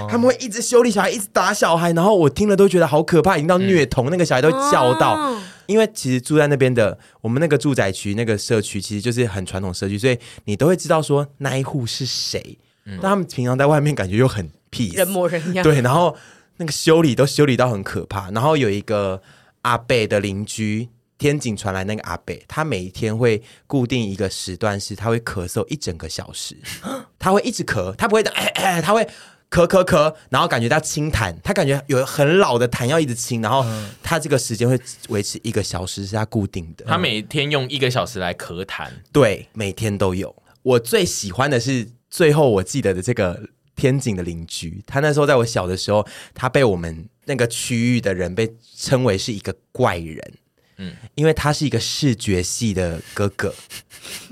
[0.08, 5.14] 他们会一直修理小孩，一直打小孩，然后我听了都觉得好可怕，已经到虐童，嗯、那个小孩都叫到。
[5.14, 12.56] 哦、因为其实住在那边的，我们那个住宅区那个社区，其实就是很传统社区，所以你都会知道说那一户是谁。
[12.84, 15.64] 嗯、但他们平常在外面感觉又很屁，人模人样。
[15.64, 16.16] 对，然后
[16.58, 18.30] 那个修理都修理到很可怕。
[18.30, 19.20] 然后有一个
[19.62, 20.88] 阿贝的邻居。
[21.18, 26.57] 天井传来那个阿伯，他每一天会固定一个时段，是他会咳嗽一整个小时，
[27.18, 29.04] 他会一直咳，他不会的，哎哎，他会
[29.50, 33.64] 咳咳咳，然后感觉到清痰，他感觉有很老的痰要一直清，然后
[34.02, 34.78] 他这个时间会
[35.09, 36.85] 维持一个小时，是他固定的。
[36.85, 40.35] 他每天用一个小时来咳痰，对，每天都有。
[40.62, 43.40] 我最喜欢的是最后我记得的这个
[43.74, 50.35] 天井的邻居，他那时候在我小的时候，他被我们那个区域的人被称为是一个怪人。
[50.78, 53.54] 嗯，因为他是一个视觉系的哥哥，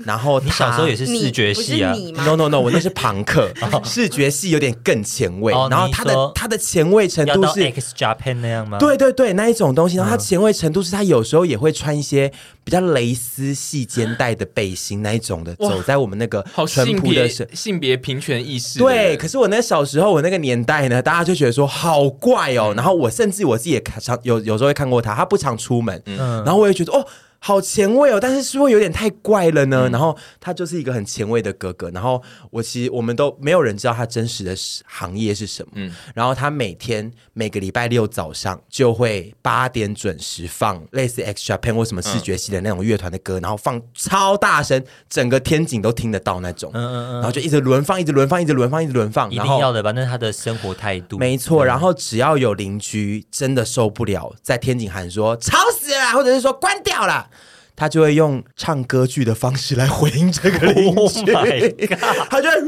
[0.05, 1.93] 然后你小时候也是视觉系啊
[2.25, 3.51] ？No No No，我那是朋克，
[3.83, 5.53] 视觉系有点更前卫。
[5.69, 8.77] 然后他的他的前卫程度是 X Japan 那样吗？
[8.79, 9.97] 对对对，那一种东西。
[9.97, 12.31] 然后他前卫程度是他有时候也会穿一些
[12.63, 18.79] 比较蕾丝细肩带的背心那一种的，走在我们那个淳朴的性别平权意识。
[18.79, 22.73] 对，可是我那小时候我那个年代呢，大家就觉得说好怪哦。
[22.75, 26.01] 然后我甚至我自己也常有有时候会看过他，他不常出门。
[26.05, 26.43] 嗯。
[26.43, 27.05] 然后我也觉得哦，
[27.47, 29.87] 好前卫哦，但是是不是有点太怪了呢？
[29.87, 31.89] 嗯、然后他就是一个很前卫的哥哥。
[31.91, 34.53] 然后我其实我们都没有人知道他真实的
[34.85, 35.71] 行业是什么。
[35.75, 46.69] 嗯、然后他每天每个礼拜六早上就会八点准时放类似 X Japan 或什么视觉系的那种乐团的歌，嗯、然后放超大声，整个天井都听得到那种。
[46.73, 47.13] 嗯嗯嗯。
[47.13, 49.31] 然后就一直轮放，一直轮放，一直轮放，一直轮放。
[49.31, 49.93] 一定要的吧？
[49.93, 51.17] 那是他的生活态度。
[51.17, 51.65] 没错。
[51.65, 57.29] 然后只要有邻居真的受不了，在天井喊说吵死了，或者是说关掉了。
[57.77, 61.31] 他就会用唱歌剧的方式来回应这个邻居，
[62.27, 62.65] 他就会，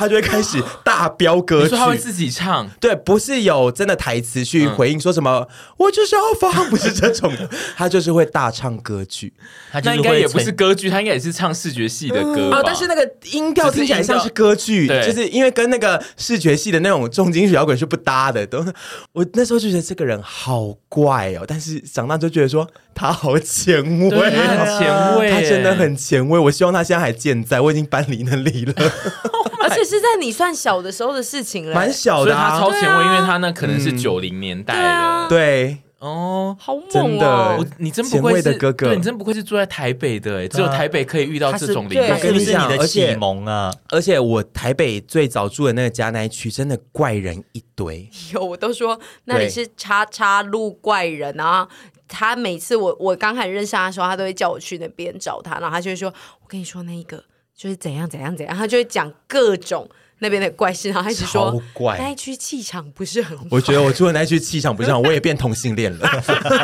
[0.00, 9.34] 他就会开始 大飙歌曲，他会自己唱，对，不是有真的台词去回应说什么，嗯、我就是要放，不是这种的， 他就是会大唱歌剧，
[9.70, 18.64] 他应该也不是歌剧，他应该也是唱视觉系的歌啊，但是那个音调听起来像是歌剧，就是因为跟那个视觉系的那种重金属摇滚是不搭的，都，
[19.12, 23.38] 我那时候就觉得这个人好怪哦，但是长大就觉得说他好。
[23.50, 26.38] 前卫，很前卫，他真的很前卫。
[26.38, 27.60] 我希望他现在还健在。
[27.60, 28.72] 我已经搬离那里了，
[29.59, 32.34] 而且是在你算小的时候的事情了，蛮小的。
[32.34, 35.28] 他超前卫，因为他那可能是九零年代的。
[35.28, 37.66] 对，哦，好猛真的哦我！
[37.78, 42.22] 你真不愧是哥哥对你真不愧是住在台北的哎，只有台北可以遇到这种邻对他居。
[42.22, 43.72] 跟你是不是你的讲而且启蒙啊？
[43.90, 48.08] 而且我台北最早住的那个家那一区，真的怪人一堆。
[48.32, 51.68] 有我都说那里是叉叉路怪人啊。
[52.12, 57.22] 他每次我我刚开始认识他的时候，他都会叫我去那边找他，然后他就会说：“我跟你说那一个
[57.60, 59.86] 就是怎样怎样怎样。”他就会讲各种
[60.20, 61.62] 那边的怪事，然后他一直说
[61.98, 63.44] 那一区气场不是很好。
[63.50, 66.08] 我觉得我住的那一区气场不是很好，我也变同性恋了。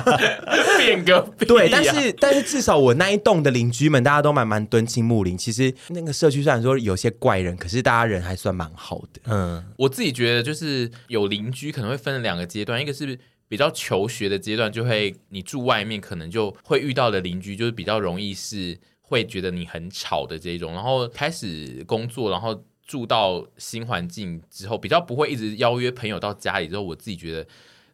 [0.79, 5.37] 变个对，但是但是至少我那一栋的邻居们，大家都蛮蛮敦亲睦邻。
[5.37, 9.21] 其实那个社区虽然说有些怪人，可是大家人还算蛮好的。
[9.27, 20.75] 嗯，我自己觉得，就是有邻居可能会分两个阶段，一个是比较求学的阶段，就会你住外面可能就会遇到的邻居，就是比较容易是会觉得你很吵的这种。
[20.75, 27.47] 然后开始工作，然后住到新环境之后，比较不会一直邀约朋友到家里之后，我自己觉得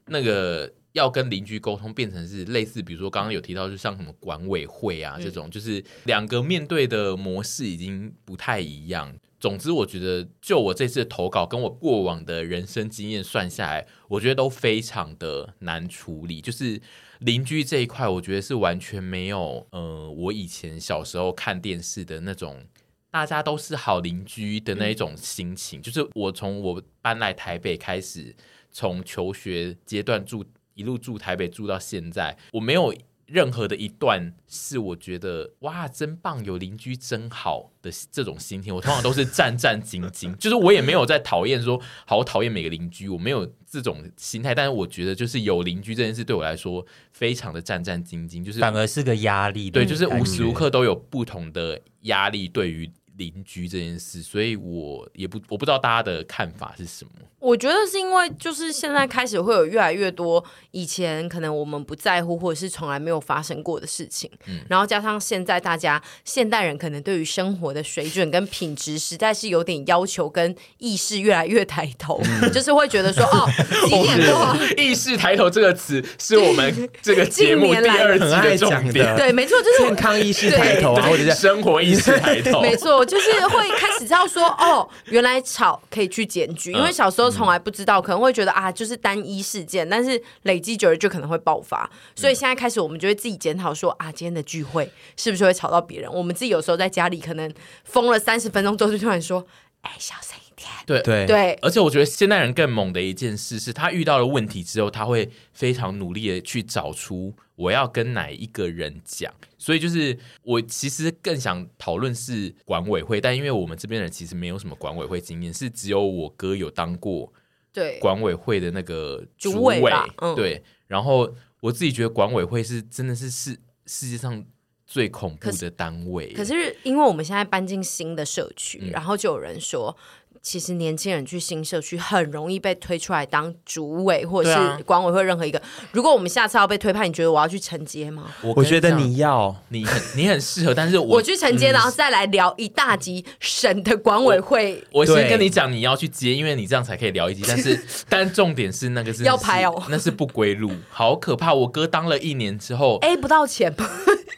[0.06, 0.72] 那个。
[0.92, 9.10] 要跟邻居沟通，变成是类似，比如说刚刚有提到，就像什么管委会啊这种，就是两个面对的模式已经不太一样。
[9.40, 16.42] 总之，我觉得就我这次的投稿跟我过往的人生经验算下来，我觉得都非常的难处理。
[16.42, 16.78] 就是
[17.24, 22.64] 邻居这一块，我觉得是完全没有，呃，我以前小时候看电视的那种
[23.10, 25.80] 大家都是好邻居的那一种心情。
[25.80, 28.34] 就是我从我搬来台北开始，
[28.70, 30.44] 从求学阶段住。
[30.74, 32.94] 一路住台北住到现在，我没有
[33.32, 38.74] 任何的一段是我觉得哇真棒，有邻居真好的这种心情。
[38.74, 44.54] 我通常都是战战兢兢， 就是我也没有在讨厌说好，讨厌每个邻居，我没有这种心态。
[44.54, 49.70] 但是我觉得就是有邻居这件事对我来说非常的战战兢兢，就是反而是个压力。
[49.70, 57.10] 对，就是无时无刻都有不同的压力对于邻居这件事，所以我也不我不知道大家的看法是什么。
[57.38, 73.50] 我觉得是因为就是现在开始会有越来越多以前可能我们不在乎或者是从来没有发生过的事情，嗯，然后加上现在大家现代人可能对于生活的水准跟品质实在是有点要求跟意识越来越抬头，嗯、就是会觉得说 哦，
[73.86, 87.32] 几点多意识抬头这个词是我们这个节目第二集的重点，对，没错，就是健康意识抬头啊，或者是 生活意识抬头，没错，就是会开始知道说 哦，原来吵可以去检举，因为小时候。
[87.32, 91.90] 从来不知道，可能会觉得啊，就是单一事件，但是累积久了就可能会爆发。
[92.14, 94.86] 所以现在开始，我们就会自己检讨说啊，今天的聚会
[95.16, 96.12] 是不是会吵到别人？
[96.12, 97.50] 我们自己有时候在家里可能
[97.84, 99.46] 疯了三十分钟之后，就突然说，
[99.80, 100.41] 哎，小声。
[100.86, 109.32] 对对对，而且我觉得现代人更猛的一件事是，他遇到了问题之后，他会非常努力的去找出我要跟哪一个人讲。
[109.58, 117.32] 所以就是我其实更想讨论是管委会，但因为我们这边人其实没有什么管委会经验，是只有我哥有当过
[117.72, 119.80] 对管委会的那个主委，
[120.16, 120.62] 嗯、对。
[120.88, 124.44] 然后我自己觉得管委会是真的是世世界上
[124.84, 126.32] 最恐怖的单位。
[126.32, 129.96] 可是，可是因为我们现在搬进新的社区，嗯、然后就有人说。
[130.42, 135.58] 其实年轻人去新社区很容易被推出来当主委或者是管委会任何一个。
[135.60, 138.24] 啊、如果我们下次要被推派，你觉得我要去承接吗？
[138.42, 144.82] 我，我觉得你要， 你很你很适合，但是我我去承接，嗯、然后再来聊一大集省的管委会。
[144.90, 147.44] 我，我先跟你讲，你要去接，因为你这样才可以聊一集。
[147.46, 151.54] 但是， 但重点是那个是要拍哦，那是不归路，好可怕。
[151.54, 153.88] 我哥当了一年之后，A 不到钱吧？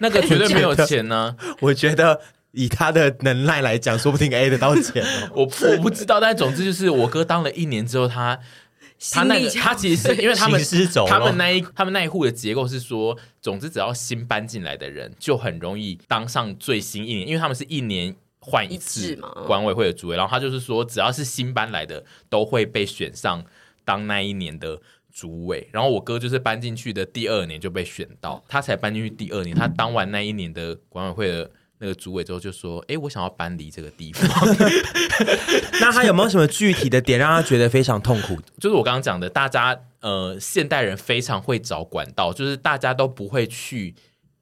[0.00, 1.56] 那个绝对没有钱呢、啊。
[1.60, 2.20] 我觉得。
[2.54, 5.28] 以他的能耐来讲，说不定 A 得到钱哦。
[5.34, 8.38] 我我不知道，但总之就是我哥当了一年之后，他
[9.10, 10.60] 他那个他其实是因为他们
[11.08, 23.44] 他们那一他们那一户的结构是说，总之只要新搬进来的人就很容易当上最新一年，因为他们是一年换一次管委会的主委，然后他就是说，只要是新搬来的都会被选上
[23.84, 24.80] 当那一年的
[25.12, 31.50] 主委，然后我哥就是搬进去的第二年就被选到，他才搬进去第二年，他当完那一年的管委会的。
[31.84, 34.26] 那个主委之后就说：“哎，我想要搬离这个地方。
[35.82, 38.40] ”那他有没有什么具体的点让他觉得非常痛苦？
[38.58, 43.94] 就是我刚刚讲的，大家呃，现代人非常会找管道，就是大家都不会去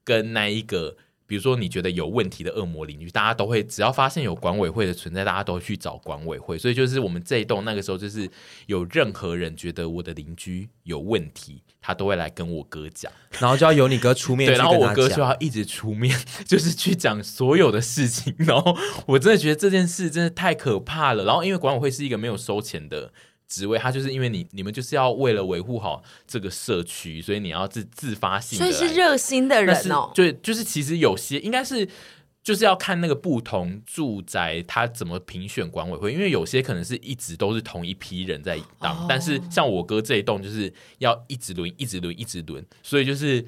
[0.05, 0.97] 跟那一个。
[1.27, 6.59] 比如说，你觉得有问题的恶魔邻居，大家都会只要发现有管委会的存在，大家都去找管委会。
[6.59, 8.29] 所以就是我们这一栋那个时候，就是
[8.67, 14.47] 有任何人觉得我的邻居有问题，他都会来跟我哥讲，然后就要由你哥出面。
[14.51, 18.35] 对，然后我哥就要一直出面，就是去讲所有的事情。
[18.39, 21.25] 然后我真的觉得这件事真的太可怕了。
[21.25, 23.13] 然后因为管委会是一个没有收钱的。
[23.53, 30.11] 职位，他就是因为你，你们就是要为了维护好这个社区，所以你要自自发性的，所以是热心的人哦。
[30.15, 31.87] 对，就是其实有些应该是
[32.43, 43.45] 就是要看那个不同住宅他怎么评选管委会，因为有些可能是一直都是同一批人在当，哦、但是像我哥这一栋就是要一直轮、一直轮、一直轮，所以就是。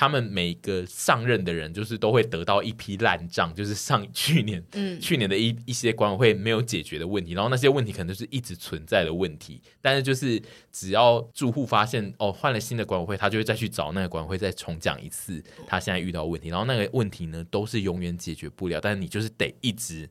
[0.00, 9.60] 他们每个上任的人，就是都会得到一批烂账， 就是上 去年，嗯，去年的一一些管委会没有解决的问题，然后那些问题可能就是一直存在的问题。
[9.80, 10.40] 但是就是
[10.70, 20.08] 只要住户发现哦，换了新的管委会，他就会再去找那个管委会再重讲一次他现在遇到问题，然后那个问题呢都是永远解决不了，但是你就是得一直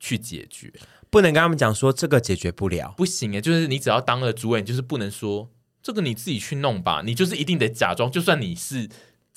[0.00, 0.72] 去解决，
[1.08, 5.48] 不能跟他们讲说这个解决不了，不行诶，就是你只要当了主委，你就是不能说
[5.80, 8.88] 这个你自己去弄吧，你就是一定得假装，就算你是。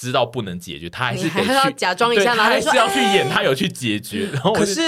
[0.03, 4.27] 知道不能解决，他还是得还要假装一下，他还是要去演，他有去解决。
[4.33, 4.81] 然后可是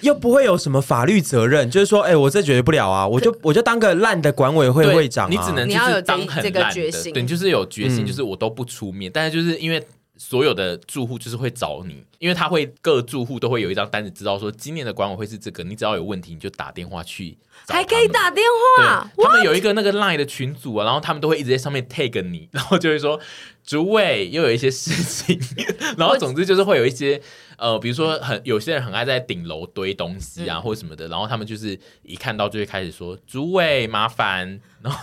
[0.00, 9.10] 又不会有什么法律责任，就是说，哎，我这解决不了啊，我就我就当个烂的管委会会长，你只能就是当很烂的，对，就是有决心，就是我都不出面。
[9.12, 9.82] 但是就是因为
[10.22, 18.44] 所有的住户就是会找你，因为他会各住户都会有一张单子，知道说今年的管委会是这个，你只要有问题你就打电话去，还可以打电
[18.76, 19.10] 话。
[19.16, 23.18] 他们有一个那个 Line 的群组啊，然后他们都会一直在上面 tag 你，然后就会说。
[23.62, 25.38] 主委又有一些事情，
[25.96, 27.20] 然后总之就是会有一些
[27.56, 34.98] 呃，比如说很有些人很爱在顶楼堆东西啊，或者什么的，然后他们就是一看到就会开始说：“主委麻烦。”然后，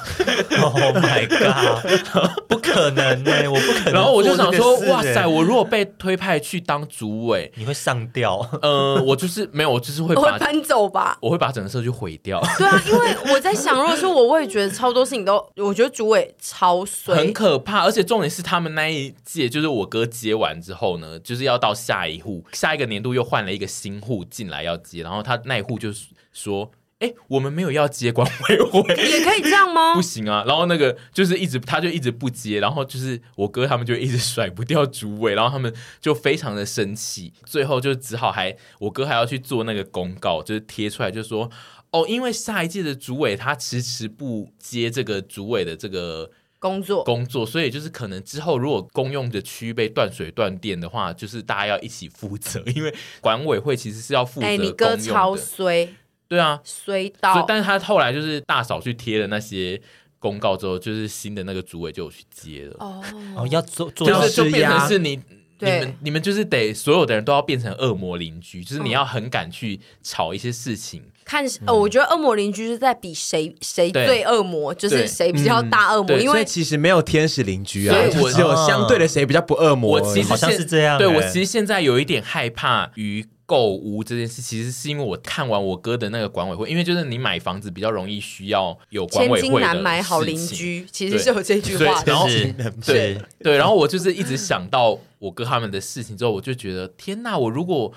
[0.59, 2.46] Oh my god，不
[2.77, 3.93] 可能呢，我不可能。
[3.93, 12.39] 然后我就想说：“哇塞，我如果被推派去当主委，你会上吊？”呃，我就是没有，我就是会把我会搬走吧，我会把整个社区毁掉。
[12.57, 18.57] 对啊，因为我在想，如果说我，我也觉得超多事情都，我觉得主委超衰，很可怕，而且重点是他。
[18.59, 41.49] 们那一届就是我哥接完之后呢，就是要到下一户，下一个年度又换了一个新户进来要接，然后他那一户就是说：“哎，我们没有要接管委会，也可以这样吗？”不行啊，然后那个就是一直他就一直不接，然后就是我哥他们就一直甩不掉主委，然后他们就非常的生气，最后就只好还我哥还要去做那个公告，就是贴出来就说
[41.91, 52.91] ：“哦，因为下一届的主委他迟迟不接这个主委的这个。”工作工作，所以就是可能之后如果公用的区域被断水断电的话，就是大家要一起负责，因为
[53.21, 54.47] 管委会其实是要负责。
[54.47, 55.87] 哎，你哥超衰，
[56.27, 57.43] 对啊，衰到。
[57.47, 59.81] 但是他后来就是大嫂去贴了那些
[60.19, 62.75] 公告之后，就是新的那个主委就有去接了。
[62.79, 63.03] 哦，
[63.35, 65.19] 哦，要做，做就是就变成是你。
[65.59, 71.01] 你们你们就是得所有的人都要变成恶魔邻居，就是你要很敢去吵一些事情。
[71.27, 76.17] 看，呃，我觉得恶魔邻居是在比谁谁最恶魔，就是谁比较大恶魔。
[76.17, 79.99] 因为其实没有天使邻居啊，只有相对的谁比较不恶魔。
[79.99, 80.97] 我其实好像是这样。
[80.97, 83.25] 对，我其实现在有一点害怕于。
[83.47, 89.41] 购物这件事，其实是因为我看完我哥的那个管委会，因为就是你买房子比较容易需要有管委会的。
[89.41, 92.11] 千金难买好邻居，其实是有这句话的。
[92.11, 92.53] 然后对
[92.85, 97.93] 对，对，然后我就是一直想到我哥他们的事情之后，我就觉得天哪，我如果。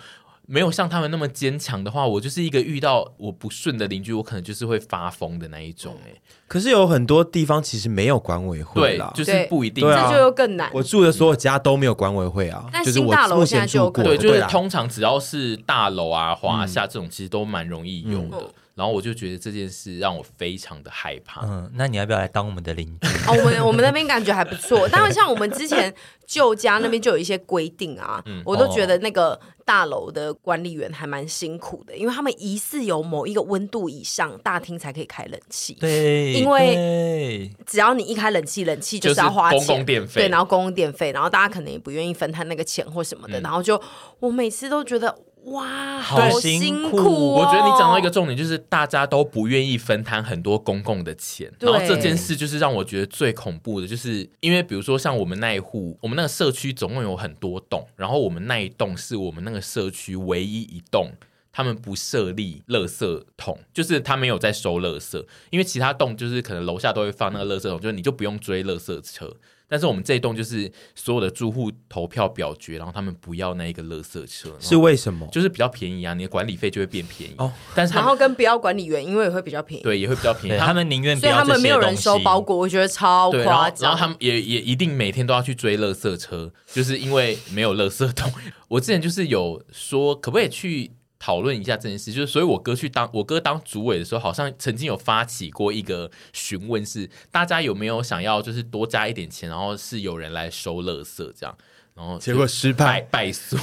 [0.53, 6.13] 没有像他们那么坚强的话，我就是一个遇到我不顺的邻居，我可能就是会发疯的那一种哎。
[6.49, 10.69] 可是有很多地方其实没有管委会啦，对，就是不一定，这就又更难。
[10.75, 18.53] 我住的所有家都没有管委会啊，但新大楼现在就对，就是通常只要是大楼啊、华夏这种，其实都蛮容易有的。
[18.75, 21.45] 然后我就觉得这件事让我非常的害怕。
[21.45, 23.09] 嗯，那你要不要来当我们的邻居？
[23.29, 24.89] 哦，我们我们那边感觉还不错。
[24.93, 25.93] 但是像我们之前
[26.27, 35.75] 旧家那边就有一些规定啊，嗯、我都觉得那个大楼的管理员还蛮辛苦的，因为他们疑似有某一个温度以上，大厅才可以开冷气。
[35.75, 40.23] 对，因为只要你一开冷气，冷气就是要花钱，公共电费。
[40.23, 43.81] 对，然后公共电费，然后大家可能也不愿意分摊那个钱或什么的，嗯、然后就
[44.21, 45.15] 我每次都觉得。
[45.45, 47.41] 哇，好辛苦哦！
[47.41, 51.51] 我觉得你讲到一个重点，就是大家都不愿意分摊很多公共的钱。
[51.59, 61.11] 然后这件事就是让我觉得最恐怖的，就是因为比如说像我们那一户，我们那个社区总共有很多栋，然后我们那一栋是我们那个社区唯一一栋，
[61.51, 69.35] 他们不设立垃圾桶，就是他没有在收垃圾，因为其他栋就是可能楼下都会放那个垃圾桶，就是你就不用追垃圾车。
[69.71, 75.29] 但是我们这一栋就是所有的住户投票表决，然后他们不要那一个垃圾车，是为什么？
[75.31, 77.53] 就是比较便宜啊，你的管理费就会变便宜哦。
[77.73, 80.59] 但是然后跟不要管理员，因为也会比较便宜，对，也会比较便宜。
[80.59, 83.89] 他们宁愿所以他们没有人收包裹，我觉得超夸张。
[83.89, 88.29] 然后他们也也一定每天都要去追垃圾车，就是因为没有垃圾桶。
[88.67, 90.91] 我之前就是有说，可不可以去？
[91.21, 101.57] 讨论一下这件事，就是所以我哥去当我哥当主委的时候，好像曾经有发起过一个询问，是大家有没有想要就是多加一点钱，然后是有人来收垃圾这样。
[101.95, 103.57] 然后结果失败败诉，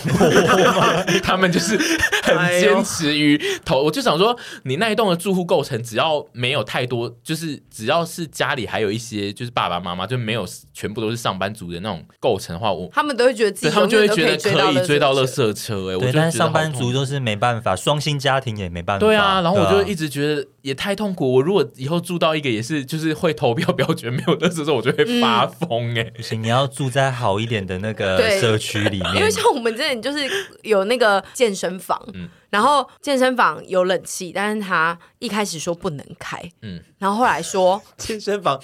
[1.24, 1.78] 他们就是
[2.24, 3.82] 很坚持于投。
[3.82, 15.96] 我就想说，你那一栋的住户构成，只要没有太多，就是只要是家里还有一些，就是爸爸妈妈就没有全部都是上班族的那种构成的话，我 他们都会觉得自己，他们就会觉得可以追到乐色车。
[15.96, 19.06] 哎，对，但是上班族都是没办法，双薪家庭也没办法。
[19.06, 21.34] 对啊，然后我就一直觉得也太痛苦。
[21.34, 25.98] 我如果以后住到一个也是，就是会投票表决没有乐色车，我就会发疯。
[25.98, 28.17] 哎，不行，你要住在好一点的那个。
[28.40, 30.30] 社区里面， 因为像我们这里就是
[30.64, 38.60] 有那个健身房，嗯，然后健身房有冷气，但是他一开始说不能开，嗯，然后后来说 健身房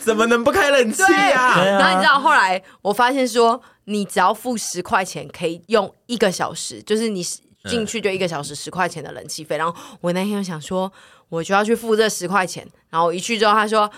[0.00, 1.02] 怎么能不开冷气
[1.34, 1.62] 啊？
[1.64, 7.22] 然后你知道后来我发现说，你只要付十块钱可以用一个小时，就是你
[7.68, 9.56] 进去就一个小时十块钱的冷气费。
[9.56, 10.92] 然后我那天就想说，
[11.28, 13.90] 我就要去付这十块钱，然后我一去之后他说。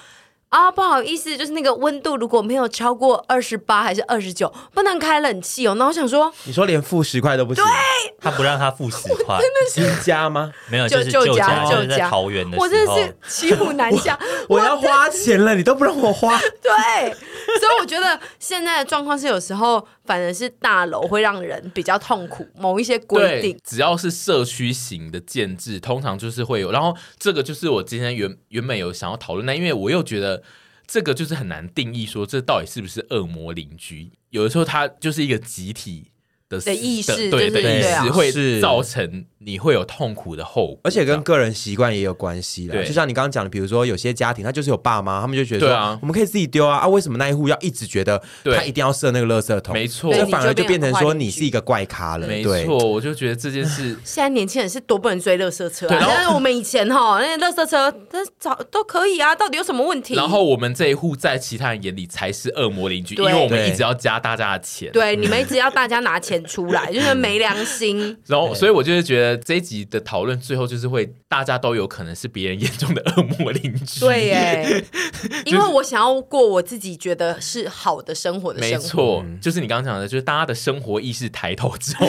[0.55, 5.75] 啊，不好意思，就是那个温度如果没有超过二十八还是二十九，不能开冷气哦。
[5.75, 7.65] 那我想说，你说连付十块都不行？
[7.65, 7.73] 对，
[8.21, 10.53] 他不让他付十块， 真的是新家吗？
[10.71, 12.57] 没有，就是旧家，就是在桃园的。
[12.57, 14.17] 我真的是骑虎难下，
[14.49, 16.39] 我要花钱了，你都不让我花。
[16.63, 17.11] 对，
[17.59, 22.47] 所以我觉得现在的状况是，有时候反而是大楼会让人比较痛苦。
[22.57, 26.71] 某一些规定，只要是社区型的建制，通常就是会有。
[26.71, 30.43] 然后这个就是我今天原原本有想要讨论的，因为我又觉得。
[30.87, 34.13] 这个就是很难定义，说这到底是不是恶魔邻居？
[34.29, 36.11] 有的时候，它就是一个集体
[36.59, 39.27] 的，的意识，对的意识会造成。
[39.47, 42.83] 你会有痛苦的后果，而且跟个人习惯也有关系的。
[42.83, 46.89] 就像你刚刚讲的，比如说有些家庭，他就是有爸妈，他们就觉得说，啊，我们可以自己丢啊啊！
[46.89, 49.75] 为什么那一户要一直觉得他一定要设那个垃圾桶？
[49.75, 52.27] 没错，这反而就变成说你是一个怪咖了。
[52.27, 55.99] 没错，我就觉得这件事， 现在年轻人是多不能追垃圾车啊！
[56.01, 60.15] 但是我们以前哈，那垃圾车，但早都可以啊，到底有什么问题？
[60.15, 64.91] 然后我们这一户在其他人眼里才是恶魔邻居，因为我们一直要加大家的钱。
[64.91, 68.17] 对，你们一直要大家拿钱出来， 就是没良心。
[68.27, 74.01] 然后，所以我就是觉得这一集的讨论最后就是会，大家都有可能是别人眼中的恶魔邻居。
[74.01, 74.85] 对耶，
[75.47, 78.77] 因为我想要过我自己觉得是好的生活的生活。
[78.77, 82.07] 没错，就是你刚刚讲的，就是大家的生活意识抬头之后，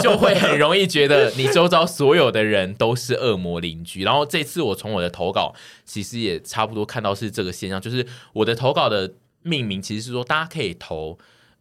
[0.00, 4.02] 就会很容易觉得你周遭所有的人都是恶魔邻居。
[4.02, 5.54] 然后这次我从我的投稿，
[5.84, 11.18] 其实也差不多看到是这个现象，就是我的投稿的命名其实是说，大家可以投。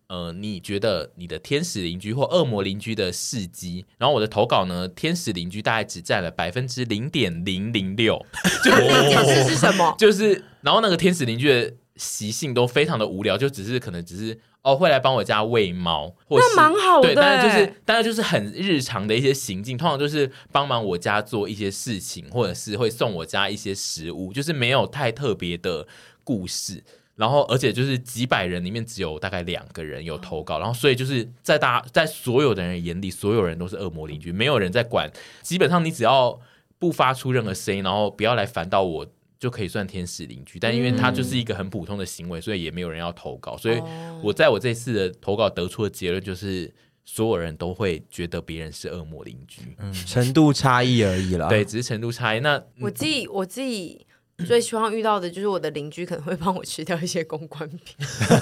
[0.09, 3.85] 呃，你觉得你的天使邻居或恶魔邻居的事迹？
[3.99, 8.25] 然后我的投稿呢，天使邻居大概只占了百分之零点零零六。
[8.63, 9.95] 就天使是什么？
[9.99, 17.09] 就是，然后那个天使邻居的习性都非常的无聊，就只是可能只是哦，会来帮我家喂猫，或是那蛮好的。
[17.09, 25.87] 对，但是就是，大概就是很日常的一些行径，通常就是帮忙我家做一些事情，或者是会送我家一些食物，就是没有太特别的
[26.23, 26.83] 故事。
[27.19, 35.11] 然后，而且就是几百人里面只有大概两个人有投稿，然后所以就是在大在所有的人眼里，所有人都是恶魔邻居，没有人在管。
[35.41, 36.39] 基本上你只要
[36.77, 39.05] 不发出任何声音，然后不要来烦到我，
[39.37, 40.57] 就可以算天使邻居。
[40.57, 43.57] 但因为他就是一个很普通的行为，所以也没有人要投稿。
[43.57, 43.81] 所以
[44.23, 51.49] 我在我这次的投稿得出的结论就是，所有人都会觉得别人是恶魔邻居，嗯，程度差异而已啦。
[51.49, 52.39] 对，只是程度差异。
[52.39, 54.05] 那我自己，我自己。
[54.45, 57.95] 最希望遇到的就是我的邻居可能会帮我吃掉一些公关品。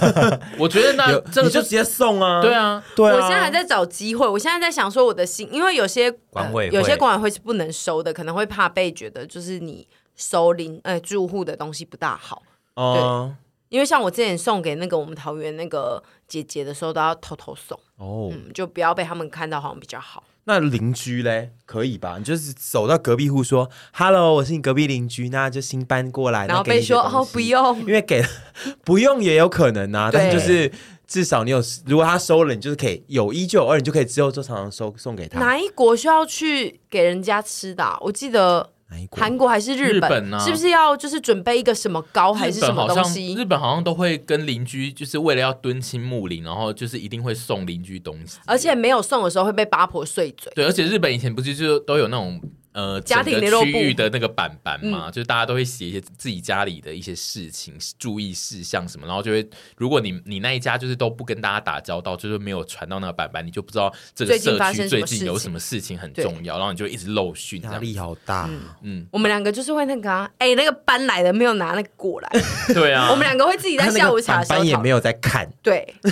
[0.57, 2.41] 我觉得那这个就直接送啊。
[2.41, 3.15] 对啊，对啊。
[3.15, 12.43] 我现在还在找机会，我现在在想说我的心，因为有些管委会、呃、有些管委会是不能收的，可能会怕被觉得就是你收邻呃住户的东西不大好。
[12.75, 13.33] 哦。
[13.35, 13.46] 对。
[13.70, 17.78] 因为像我之前送给那个我们桃园那个姐姐的时候，都要偷偷送。
[17.97, 18.30] 哦。
[18.32, 20.24] 嗯，就不要被他们看到，好像比较好。
[20.45, 22.18] 那邻居嘞，可以吧？
[22.18, 28.24] 你就是走到隔壁户说 “hello”，我是你隔壁邻居，那就新搬过来，然后被说哦不用，因为给
[28.86, 30.09] 不用也有可能啊。
[30.11, 30.72] 但是就是
[31.05, 35.38] 至少你有，如果他收了，你就是可以有一就有二，你就可以之后就常常收送给他。
[35.39, 37.97] 哪一国需要去给人家吃的啊？
[37.99, 38.70] 我记得。
[39.11, 40.09] 韩国还是日本？
[40.09, 40.39] 日本啊？
[40.39, 43.35] 是不是要就是准备一个什么糕还是什么东西？
[43.35, 50.51] 日本好像都会跟邻居，就是为了要敦亲睦邻，然后就是一定会送邻居东西，而且没有送的时候会被八婆碎嘴。
[50.55, 52.41] 对，而且日本以前不是就都有那种。
[52.78, 68.45] 呃，家庭联络区域的那个板板嘛，嗯、就是大家都会写一些自己家里的一些事情、注意事项什么，然后就会，如果你你那一家就是都不跟大家打交道，就是没有传到那个板板，你就不知道这个社区最近有什么事情很重要，然后你就一直漏讯，压力好大。
[68.47, 72.30] 嗯，嗯我们两个就是会那个、啊，哎、欸，那个搬来的没有拿那个过来，
[72.75, 75.95] 对啊，我们两个会自己在下午茶的时候，板板也没有在看，对。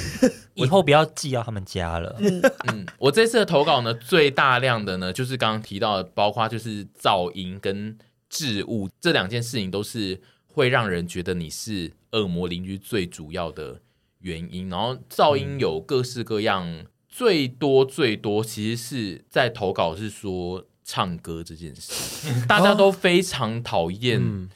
[0.56, 2.16] 以后不要寄到他们家了。
[2.18, 7.98] 嗯嗯，我这次的投稿呢，最大量的呢，就是刚刚提到的，包括就是噪音跟
[8.30, 13.82] 置物这两件事情，都是会让人觉得你是恶魔邻居最主要的
[14.20, 14.70] 原因。
[14.70, 24.20] 然后噪音有各式各样，嗯、最多最多其实是在投稿是说唱歌这件事， 大家都非常讨厌。
[24.22, 24.50] 嗯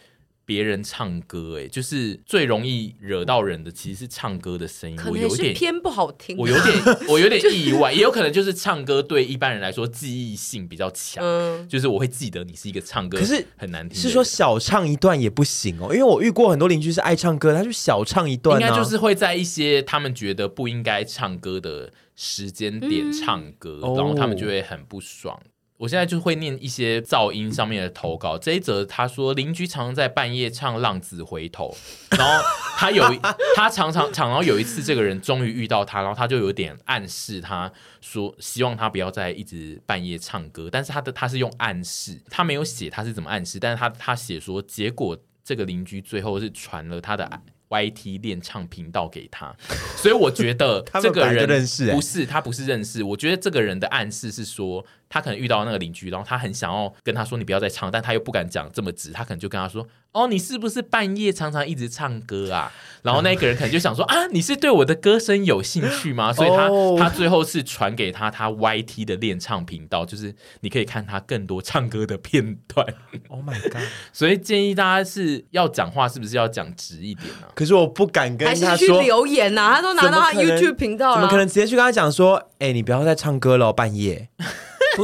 [0.49, 4.97] 别人唱歌，哎，就是最容易惹到人的，其实是唱歌的声音。
[4.97, 6.75] 可能是偏不好听，我有点，
[7.07, 25.39] 我有点意外，也有可能就是唱歌对一般人来说记忆性比较强，嗯，就是我会记得你是一个唱歌，可是很难听，是说小唱一段也不行哦，因为我遇过很多邻居是爱唱歌，他就小唱一段，应该就是会在一些他们觉得不应该唱歌的时间点唱歌，然后他们就会很不爽。
[25.79, 28.37] 我现在就会念一些噪音上面的投稿。
[28.37, 31.73] 这一则他说，邻居常常在半夜唱《浪子回头》，
[32.17, 32.45] 然后
[32.77, 33.01] 他有
[33.55, 37.71] 他常常常，然后有一次这个人终于遇到他，然后他就有点暗示他
[38.01, 40.67] 说，希望他不要再一直半夜唱歌。
[40.69, 47.41] 但是他的他是用暗示，他没有写他是怎么暗示，但是他他写说，结果这个邻居最后是传了他的。
[47.69, 49.55] YT 练唱频道给他，
[49.95, 51.47] 所以我觉得 这个人
[51.91, 62.71] 不是他不是认识，我觉得这个人的暗示是说他可能遇到那个邻居，然后他很想要跟他说你不要再唱，但他又不敢讲这么直，他可能就跟他说哦，你是不是半夜常常一直唱歌啊？
[63.03, 66.31] 然后那个人可能就想说啊，你是对我的歌声有兴趣吗？
[66.33, 72.85] 所以他他最后是传给他他 YT 的练唱频道，就是你可以看他更多唱歌的片段。
[73.29, 73.81] Oh my god！
[74.11, 77.47] 所以建议大家是要讲话是不是要讲直一点呢？
[77.53, 79.75] 可是我不敢跟他说，还是去留言呐、啊？
[79.75, 84.29] 他都拿到他 YouTube 频道了，怎么可能直接去跟他讲说：“哎、欸，你不要再唱歌了，半夜。”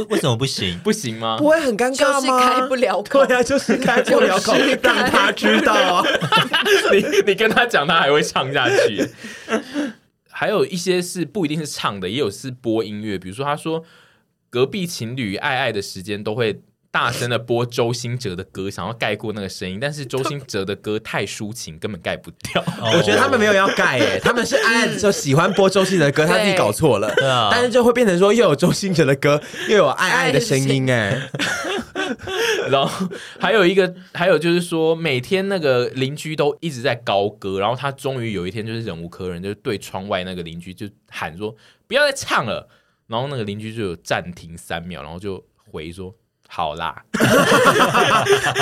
[0.04, 0.78] 不，为什么不行？
[0.80, 1.38] 不行吗？
[1.38, 2.38] 不会很尴尬吗？
[2.38, 6.04] 就是开不了口，对啊，就是开不了口，让他知道啊。
[6.92, 9.08] 你你跟他讲，他还会唱下去。
[10.30, 13.82] 还有一些是不一定是唱的，也有是播音乐，比如说他说
[14.50, 16.60] 隔壁情侣爱爱的时间都会。
[16.96, 22.64] 大声的播周兴哲的歌，想要盖过那个声音，但是周兴哲的歌太抒情，根本盖不掉。
[22.94, 27.12] 我觉得他们没有要盖，哎， 他们是爱爱的时候喜欢播周兴哲的歌，他自己搞错了。
[27.50, 29.38] 但是就会变成说，又有周兴哲的歌，
[29.68, 31.20] 又有爱爱的声音，哎。
[32.70, 41.54] 然后还有一个，还有就是说，每天那个邻居都一直在高歌，然后他终于有一天就是忍无可忍，就是对窗外那个邻居就喊说
[41.86, 42.66] ：“不要再唱了。”
[43.06, 46.14] 然后那个邻居就有暂停三秒，然后就回说。
[46.48, 47.04] 好啦，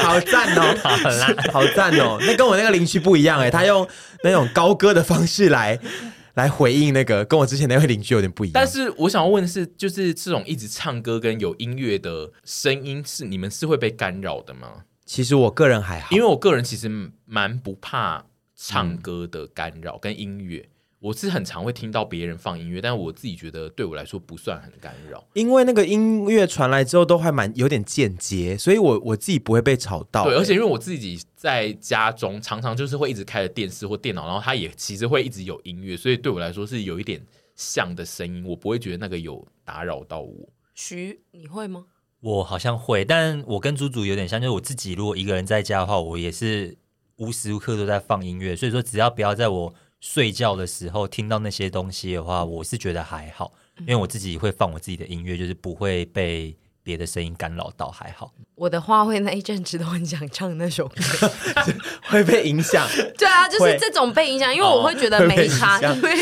[0.02, 2.18] 好赞哦，好啦，好赞哦。
[2.20, 3.86] 那跟我那个邻居不一样哎，他用
[4.22, 5.78] 那种高歌的方式来
[6.34, 8.52] 来回应那个，跟我之前那位邻居有点不一样。
[8.54, 14.82] 但是我想要问的是，就是这种一直唱歌跟有音乐的声音，是你们是会被干扰的吗？
[15.06, 16.90] 其实我个人还好，因为我个人其实
[17.26, 18.24] 蛮不怕
[18.56, 20.68] 唱歌的干扰跟音乐。
[21.04, 30.24] 我是很常会听到别人放音乐，但我自己觉得对我来说不算很干扰，因为那个音乐传来之后都还蛮有点间接，所以我我自己不会被吵到。
[30.24, 37.20] 对，而且因为我自己在家中常常就是会一直开着电视或电脑，然后它也其实会一直有音乐，所以对我来说是有一点
[37.54, 40.48] 像的声音，我不会觉得那个有打扰到我。
[40.74, 41.84] 徐，你会吗？
[42.20, 46.78] 我好像会，但我跟猪猪有点像，就是我自己如果一个人在家的话，我也是
[47.16, 49.74] 无时无刻都在放音乐，所以说只要不要在我。
[50.04, 53.50] 睡觉的时候听到那些东西的话，我是觉得还好，
[53.80, 58.30] 因为我自己会放我自己的音乐，就是不会被别的声音干扰到，还好。
[58.54, 61.32] 我的话会那一阵子都很想唱那首歌，
[62.04, 62.86] 会被影响。
[63.16, 66.14] 对啊，就是这种被影响，因为我会觉得没差，因为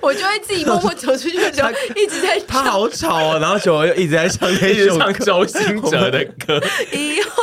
[0.00, 2.46] 我就会自己默默走出去的时候一直在唱。
[2.46, 6.62] 他好吵哦，然后就又一直在唱那首 唱周兴哲的歌。
[6.96, 7.42] 以后。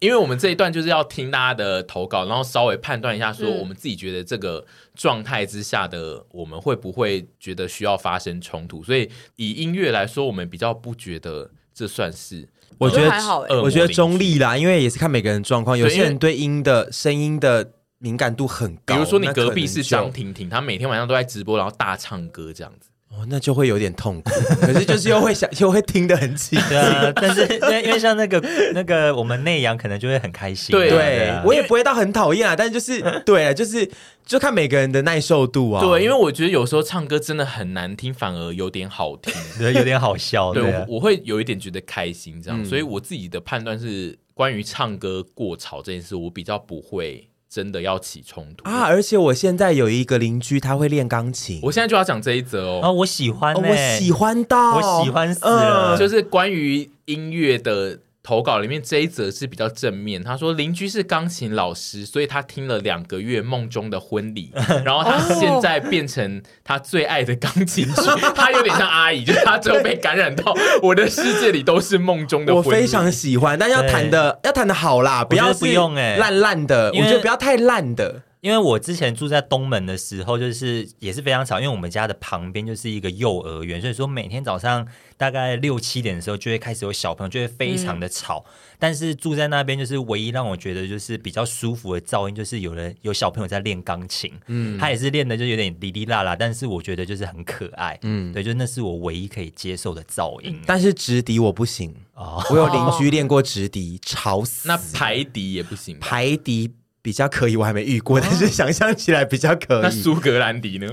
[0.00, 8.82] 因为我们这一段就是要听大家的投稿，然后稍微判断一下，说我们自己觉得这个状态之下的我们会不会觉得需要发生冲突。
[8.84, 18.94] 所以以音乐来说，我们比较不觉得这算是，我觉得还好，我觉得中立啦，因为也是看每个人状况，有些人对音的声音的敏感度很高。
[18.94, 22.88] 比如说你隔壁是张婷婷，她每天晚上都在直播，然后大唱歌这样子。
[23.10, 24.30] 哦，那就会有点痛苦，
[24.60, 26.56] 可是就是又会想， 又会听得很起。
[26.68, 28.38] 对啊，但是 因为因为像那个
[28.74, 30.70] 那个我们内阳可能就会很开心。
[30.70, 33.90] 对，对我也不会到很讨厌啊，但是就是对啊，就是
[34.26, 35.80] 就看每个人的耐受度啊。
[35.80, 40.52] 对，因为我觉得有时候唱歌真的很难听，反而有点好听，对，有点好笑。
[40.52, 47.28] 对，我，我会有一点觉得开心这样，嗯、所以我自己的判断是，关于唱歌过吵这件事，我比较不会。
[47.48, 48.82] 真的要起冲突啊！
[48.82, 51.60] 而且我现在有一个邻居，他会练钢琴。
[51.62, 52.80] 我现在就要讲这一则哦。
[52.82, 58.00] 啊，我喜欢、欸哦，我喜欢到，我喜欢死了，呃、就是关于音乐的。
[58.28, 64.52] 投稿里面这一则是比较正面，他说邻居是钢琴老师，所以他听了两个月梦中的婚礼，
[64.84, 68.02] 然后他现在变成他最爱的钢琴曲，
[68.36, 72.68] 他有点像阿姨，就是他最后被感染到我的世界里都是梦中的婚礼。
[72.68, 78.24] 我非常喜欢，但要弹的要弹的好啦，不要不用哎烂烂的，我觉得不要太烂的。
[78.40, 84.86] 因为我之前住在东门的时候，就是也是非常吵，因为我们家的旁边就是一个幼儿园，所以说每天早上
[85.16, 88.44] 大概六七点的时候就会开始有小朋友，就会非常的吵。
[88.46, 100.60] 嗯、但是住在那边，就是唯一让我觉得就是比较舒服的噪音，就是有人有小朋友在练钢琴，嗯，他也是练的就有点哩哩啦啦，但是我觉得就是很可爱，嗯，对，就那是我唯一可以接受的噪音。
[100.64, 104.68] 但是直笛我不行哦，我有邻居练过直笛，吵死。
[104.68, 106.72] 那排笛也不行，排笛。
[107.08, 109.80] 比较可以，我还没遇过，但是想象起来比较可以。
[109.80, 110.86] 那苏格兰迪呢？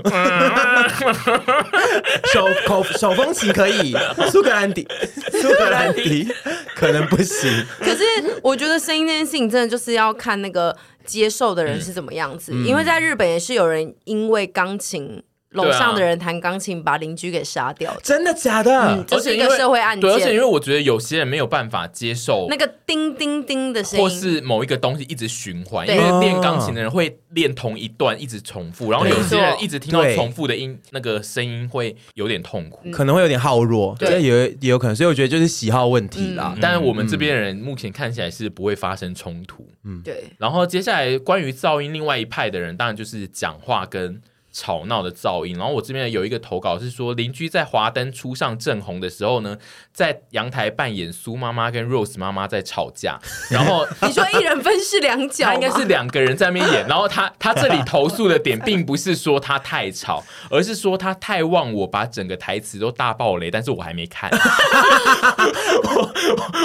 [2.32, 3.94] 手口手风琴可以，
[4.32, 4.88] 苏格兰迪，
[5.30, 6.26] 苏格兰迪
[6.74, 7.50] 可能不行。
[7.80, 8.02] 可是
[8.42, 15.22] 我觉得声音这件事情真的就是要看那个接受的人是怎么样子，嗯、因为在日本也是有人因为钢琴。
[15.50, 18.70] 楼上的人弹钢琴，把邻居给杀掉，真的假的？
[18.70, 20.00] 嗯，这是一个社会案件。
[20.00, 25.88] 对而且因为我觉得有些人没有办法接受那个叮叮叮的声音，或是某一个东西一直循环。
[25.88, 33.96] 因为练钢琴的人会练同一段一直重复，然后有些人一直听到重复的音，那个声音会有点痛苦，可能会有点耗弱。
[33.98, 34.94] 对，也也有可能。
[34.94, 36.54] 所以我觉得就是喜好问题啦。
[36.60, 39.66] 但是我们这边的人目前看起来是不会发生冲突。
[39.84, 40.24] 嗯，对。
[40.38, 44.20] 然后接下来关于噪音，另外一派的人当然就是讲话跟。
[44.58, 49.58] 吵闹的噪音，然后我这边有一个投稿是说，邻居在华灯初上正红的时候呢，
[49.92, 53.18] 在阳台扮演苏妈妈跟 Rose 妈妈在吵架，
[53.52, 64.30] 然后你说一人分饰两角，他应该是两个人在那边演，然后他他这里投诉的点并不是说他太吵， 而是说他太忘我，把整个台词都大爆雷，但是我还没看。
[65.84, 66.12] 我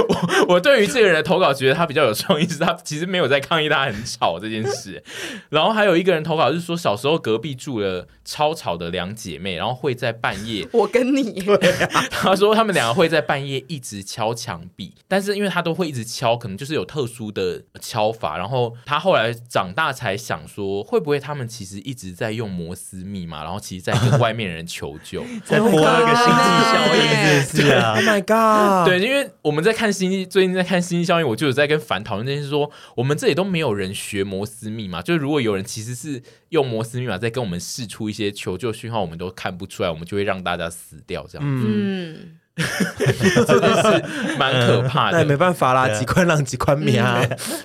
[0.08, 5.04] 我我对于这个人的投稿觉得他比较有创意，是他其实没有在抗议他很吵这件事。
[5.50, 7.81] 然后还有一个人投稿是说，小时候隔壁住。
[7.82, 11.44] 的超吵的两姐妹，然后会在半夜， 我跟你，
[12.10, 18.38] 他说他们两个会在半夜一直敲墙壁，但是因为他都会一直敲，可能就是有特殊的敲法。
[18.38, 27.02] 然后他后来长大才想说，会不会他们其实一直在用摩斯密码，然后其实在跟外面人求救， 在播那个星际效应，
[27.44, 36.22] 是啊，Oh my god，对，因为我们在看星际，最近在看星际效应，我就有在跟凡讨论这件事，说我们这里都没有人学摩斯密码，就是如果有人其实是
[36.52, 37.60] 用摩斯密码在跟我们。
[37.72, 42.38] 试出一些求救讯号，我们都看不出来，我们就会让大家死掉，这样子，嗯，
[43.48, 45.18] 真的是蛮可怕的。
[45.18, 47.24] 那也没办法啦，几块浪几块米啊。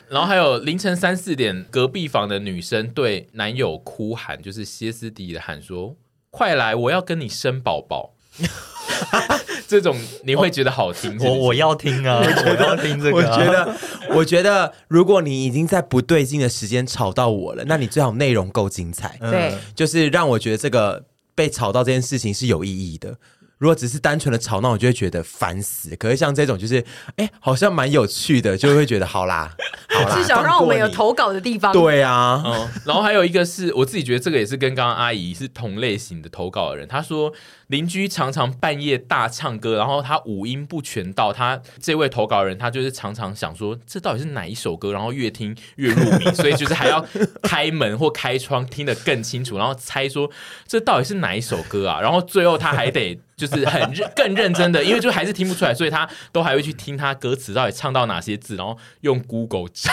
[0.09, 5.97] 然后还有凌晨三四点，隔壁房的女生对男友哭喊，就是歇斯底里的喊说
[6.30, 8.14] ：“快来，我要跟你生宝宝。”
[9.68, 11.28] 这种你会觉得好听是不是？
[11.30, 12.20] 我我要听啊！
[12.22, 13.16] 我要听这个。
[13.16, 13.76] 我觉得，
[14.14, 19.18] 我觉得，如果你已经在不对劲的时间吵到我了，那你最好内容够精彩。
[19.20, 23.16] 对，就是让我觉得这个被吵到这件事情是有意义的。
[23.59, 25.97] 如果只是单纯的吵闹，我就会觉得烦死。
[25.97, 26.84] 可是像这种，就是
[27.16, 29.51] 哎，好像蛮有趣的，就会觉得好啦，
[29.89, 31.72] 好啦，至少让我们有投稿的地方。
[31.72, 32.68] 对啊，嗯。
[32.84, 37.32] 然后还有一个是我自己觉得这个也是跟刚刚阿姨是同类型的投稿的人，他说。
[37.69, 47.05] 邻居常常半夜大唱歌，然后他五音不全到他这位投稿人，他就是常常想说这到底是哪一首歌，然后越听越入迷，所以就是还要
[47.43, 50.31] 开门或开窗听得更清楚，然后猜说
[50.67, 59.93] 这到底是哪一首歌啊，然后最后他还得就是很认更认真的，因为就还是听不出来，所以他都还会去听他歌词到底唱到哪些字，然后用 Google 找，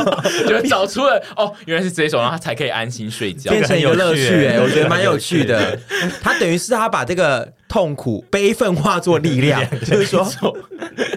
[0.46, 5.76] 就找出了哦，原来是这一首，然后他才可以安心睡觉，变成一个乐趣哎，我觉得蛮有趣的。
[6.22, 7.13] 他等于是他把这个。
[7.14, 10.58] 这个痛苦、悲愤化作力量， 就是说，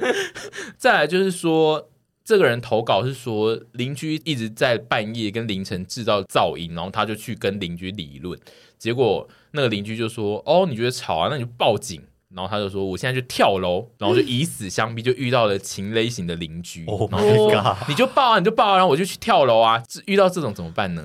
[0.77, 1.89] 再来就是说，
[2.23, 8.39] 这个人投稿是说，邻居一直在半夜跟凌晨制造噪音，然后他就去跟邻居理论，
[8.77, 11.29] 结果那个邻居就说：“哦，你觉得吵啊？
[11.31, 11.99] 那你就报警。”
[12.36, 16.84] 然后他就说：“我现在就跳楼，然后就以死相逼，就遇到了禽类型的邻居。
[16.86, 17.88] Oh my god！
[17.88, 19.82] 你就报啊，你就报啊，然后我就去跳楼啊。
[20.05, 21.01] 遇到这种怎么办呢？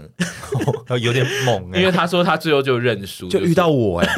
[1.01, 4.14] 有点猛哎，因为他说他最后就认输，就遇到我 哎，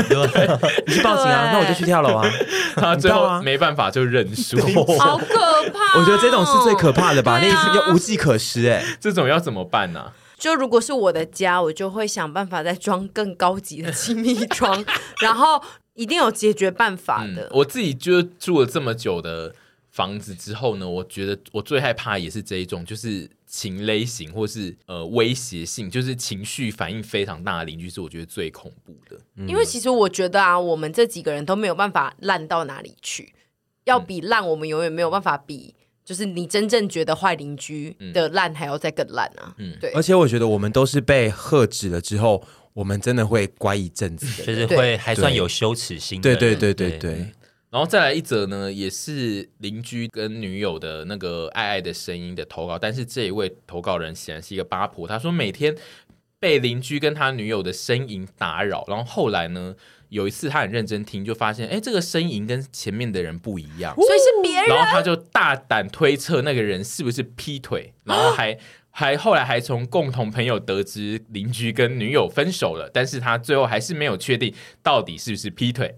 [0.86, 2.26] 你去报警啊，那我就去跳楼啊。
[2.76, 4.58] 他最后没办法就认输，
[4.98, 5.98] 好可怕！
[5.98, 8.82] 我觉得这种是最可怕的吧，那意思就无计可施哎。
[8.98, 10.10] 这种要怎么办呢？
[10.38, 14.82] 就如果是我的家，我就会想办法再装更高级的气密窗，
[15.20, 15.62] 然后。
[15.94, 17.46] 一定有解决办法的。
[17.46, 19.54] 嗯，我自己就住了这么久的
[19.90, 29.16] 房子之后呢，我觉得我最害怕也是这一种，就是情勒型或是呃威胁性，就是情绪反应非常大的邻居，是我觉得最恐怖的。
[29.46, 33.32] 因为其实我觉得啊，我们这几个人都没有办法烂到哪里去，
[33.84, 39.54] 要比烂，我们永远没有办法比，就是你真正觉得坏邻居的烂还要再更烂啊。
[39.58, 39.92] 嗯，对。
[39.92, 42.42] 而且我觉得我们都是被喝止了之后。
[42.74, 46.20] 我们真的会乖一阵子的，就是会还算有羞耻心。
[46.20, 47.12] 对对对对对，对，
[47.70, 55.76] 然后再来一则呢，也是邻居跟女友的那个爱爱的声音的投稿，但是这一位投稿人显然是一个八婆，他说每天
[56.40, 59.76] 被邻居跟他女友的呻吟打扰，然后后来呢，
[60.08, 64.66] 有一次他很认真听，就发现哎，这个呻吟跟前面的人不一样，所以是别人。
[64.66, 68.58] 然后他就大胆推测那个人是不是劈腿，然后还。
[68.96, 75.92] 还后来还从共同朋友得知邻居跟女友分手了，但是他最后还是没有确定到底是不是劈腿。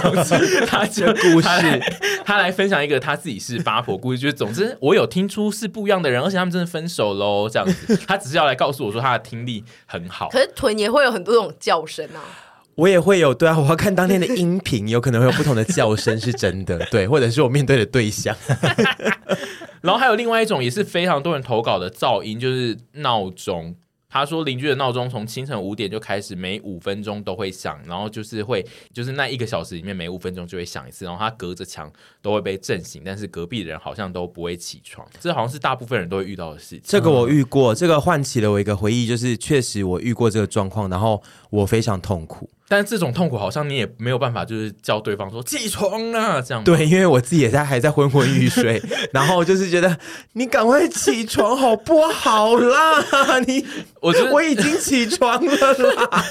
[0.00, 1.78] 总之，他这个故事他来，
[2.24, 7.94] 他来分享一个他自己是八婆故事，就是总之我有听出是不一样的人，而且他们真的分手喽，这样子。
[8.06, 12.24] 他只是要来告诉我说他的听力很好，可是臀也会有很多种叫声啊。
[12.78, 18.34] 我也会有，对啊， 我要看当天的音频，有可能会有不同的叫声，是真的， 对，或者是我面对的对象。
[19.82, 23.74] 然后还有另外一种也是非常多人投稿的噪音，就是闹钟。
[24.10, 35.06] 他说邻居的闹钟从清晨五点就开始，每五分钟都会响，然后就是会，就是那一个小时里面每五分钟就会响一次，然后他隔着墙都会被震醒，但是隔壁的人好像都不会起床。
[35.20, 36.80] 这好像是大部分人都会遇到的事情。
[36.84, 42.50] 这个我遇过，这个唤起了我一个回忆，就是确实我遇过这个状况，然后我非常痛苦。
[42.70, 46.62] 但是这种痛苦好像你也没有办法，就是叫对方说起床啊，这样。
[46.62, 48.78] 对，因为我自己也在还在昏昏欲睡，
[49.10, 49.98] 然后就是觉得
[50.34, 53.38] 你赶快起床好不好啦？
[53.46, 53.64] 你，
[54.02, 56.24] 我觉得我已经起床了啦。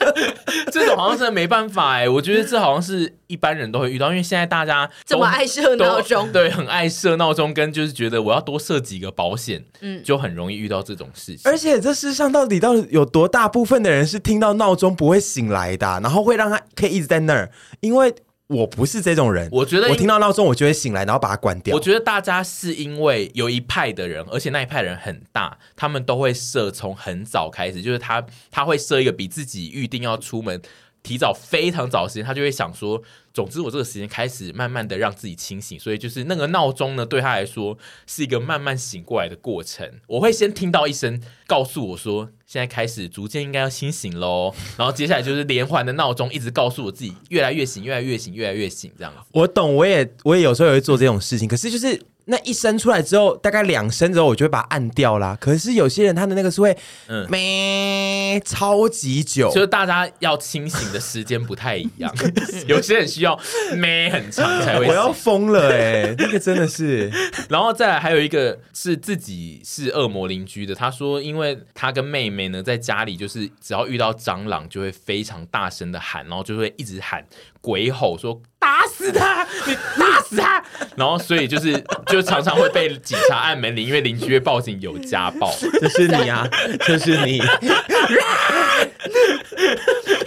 [0.72, 11.42] 这种好像真的没办法哎，我觉得这好像是一般人都会遇到，因为现在大家这么爱设闹钟，对，很爱设闹钟，跟就是觉得我要多设几个保险，嗯，就很容易遇到这种事情。
[11.44, 15.86] 而且这世上到底到底有多大部分的人是听到闹钟不会醒来的？
[16.00, 17.50] 然后会让他可以一直在那儿，
[17.80, 18.14] 因为
[18.46, 19.48] 我不是这种人。
[19.50, 21.74] 我觉得我听到闹钟，我就会醒来，然后把它关掉。
[21.74, 30.62] 我觉得大家是因为有一派的人，而且那一派人很大，他们都会设从很早开始，就是他他会设一个比自己预定要出门
[31.02, 33.02] 提早非常早的时间，他就会想说。
[33.32, 37.76] 总之，我这个时间开始慢慢的让自己清醒，所以就是那个闹钟呢，对他来说
[38.06, 39.90] 是一个慢慢醒过来的过程。
[40.06, 49.20] 我会先听到一声，告诉我说现在开始逐渐应该要清醒喽，然后接下来就是连环的闹钟，一直告诉我自己越来越醒，越来越醒，越来越醒，这样子。
[49.32, 52.00] 我懂，我也我也有时候也会做这种事情，可是就是。
[52.24, 55.36] 那一声出来之后，大概两声之后，我就会把它按掉啦。
[55.40, 56.74] 可是有些人他的那个是会，
[57.08, 62.14] 嗯，咩超级久，就是大家要清醒的时间不太一样。
[62.68, 63.38] 有些人需要
[63.76, 64.86] 咩很长才会。
[64.88, 67.08] 我要疯了哎、欸， 那个真的是。
[67.48, 77.24] 然后再来还有一个是自己是恶魔邻居的，他说，因为他跟妹妹呢在家里，就是只要遇到蟑螂就会非常大声的喊，然后就会一直喊。
[77.60, 79.46] 鬼吼说：“打死他！
[79.68, 80.60] 你打死他！”
[80.98, 85.54] 然后所以就是就常常会被警察按门铃，因为邻居会报警有家暴。
[85.80, 86.44] 这是你啊，
[86.80, 87.40] 这是你。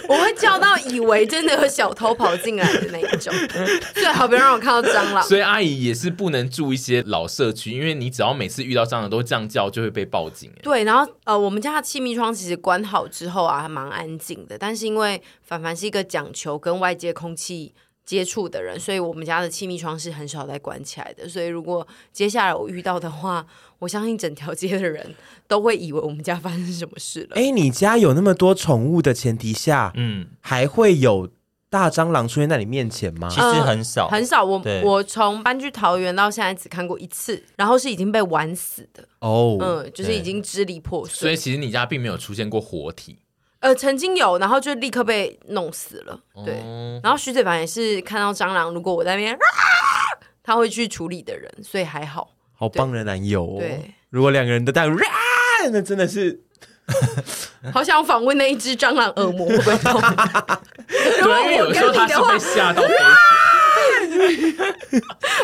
[0.08, 3.34] 我会叫到以为真的有小偷跑进来的那一种，
[3.94, 5.22] 最好别让我看到蟑螂。
[5.22, 10.50] 所以阿姨也是不能住一些老社区，因为你只要每次遇到蟑螂都这样叫，就会被报警。
[10.62, 14.56] 对，然后呃，我们家的气密窗其实关好之后啊，还蛮安静的。
[14.56, 17.74] 但是因为凡凡是一个讲求跟外界空气
[18.06, 21.28] 接触的人，所以我们家的气密窗是很少再关起来的。
[21.28, 23.44] 所以如果接下来我遇到的话，
[23.80, 25.14] 我相信整条街的人
[25.48, 27.30] 都会以为我们家发生什么事了。
[27.34, 31.28] 哎，你家有那么多宠物的前提下，嗯，还会有
[31.68, 33.28] 大蟑螂出现在你面前吗？
[33.28, 34.44] 其实很少，呃、很少。
[34.44, 41.14] 我我从搬去桃园到现在只看过一次，然后是已经被玩死的哦，嗯，就是已经支离破碎。
[41.14, 43.18] 所以其实你家并没有出现过活体。
[43.66, 46.16] 呃，曾经有，然后就立刻被弄死了。
[46.44, 49.38] 对，哦、然后徐子凡也是看到蟑螂，如果我在那边，啊、
[50.40, 52.28] 他会去处理的人，所以还好。
[52.54, 53.56] 好棒的男友哦！
[53.58, 54.86] 对，如果两个人都带，
[55.72, 56.40] 那真的是
[57.74, 59.92] 好想访问那一只蟑螂恶魔会不会痛？
[61.20, 62.82] 如果我跟你的话，吓到。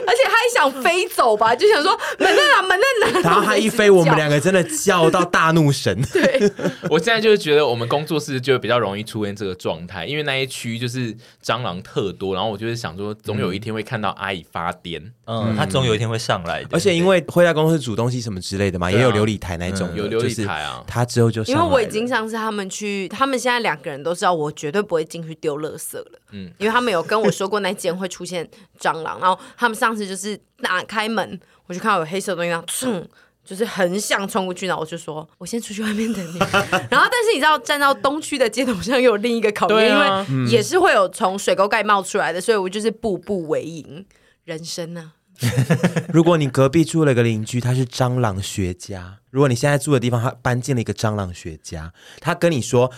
[0.06, 3.20] 而且他还想飞走吧，就想说门在哪，门在哪。
[3.22, 6.00] 然后他一飞，我们两个真的叫到大怒神。
[6.12, 6.50] 对，
[6.90, 11.14] 我现在就是觉得我们工作室就比较容易出现这个状态，因为那一区就是
[11.44, 12.34] 蟑螂特多。
[12.34, 16.68] 然后我就是想说，总有一天会看到阿姨发癫，嗯，他总有一天会上来的。
[16.72, 20.82] 而且因为会在公司煮东西什么之类的嘛，也有琉璃台那种，有琉璃台啊。
[20.86, 28.48] 他之后就因为我已经上次他们去，他们现在两个人都知道我绝对不会进去丢垃圾了，嗯，因为他们有跟我说过那间会出现
[28.78, 33.08] 蟑螂，然后他们上次就是打开门，我就看到有黑色的东西，然后冲，
[33.44, 36.38] 就是很想冲过去，然后我就说：“我先出去外面等你。”
[36.90, 44.06] 然后，但是你知道，站到东区的街头上又有另一个考验，啊、因为也是会有从水沟盖冒出来的，所以我就是步步为营。
[44.44, 45.20] 人生呢、啊？
[46.12, 52.90] 如果你隔壁住了一个邻居，他是蟑螂学家；如果你现在住的地方他搬进了一个蟑螂学家，他跟你说。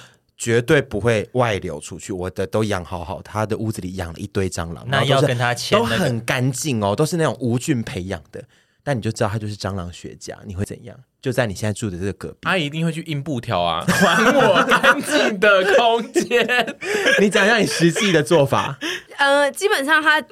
[0.45, 8.45] 绝对不会外流出去，我的都养好好，他的屋子里养了一堆蟑螂，那要跟他签，都很干净哦，都是那种无菌培养的。
[8.82, 10.95] 但你就知道他就是蟑螂学家，你会怎样？
[11.22, 16.47] 就在你现在住的这个隔壁，他一定会去印布条啊， 还我干净的空间。
[17.18, 18.78] 你讲一下你实际的做法。
[19.16, 20.22] 呃，基本上他。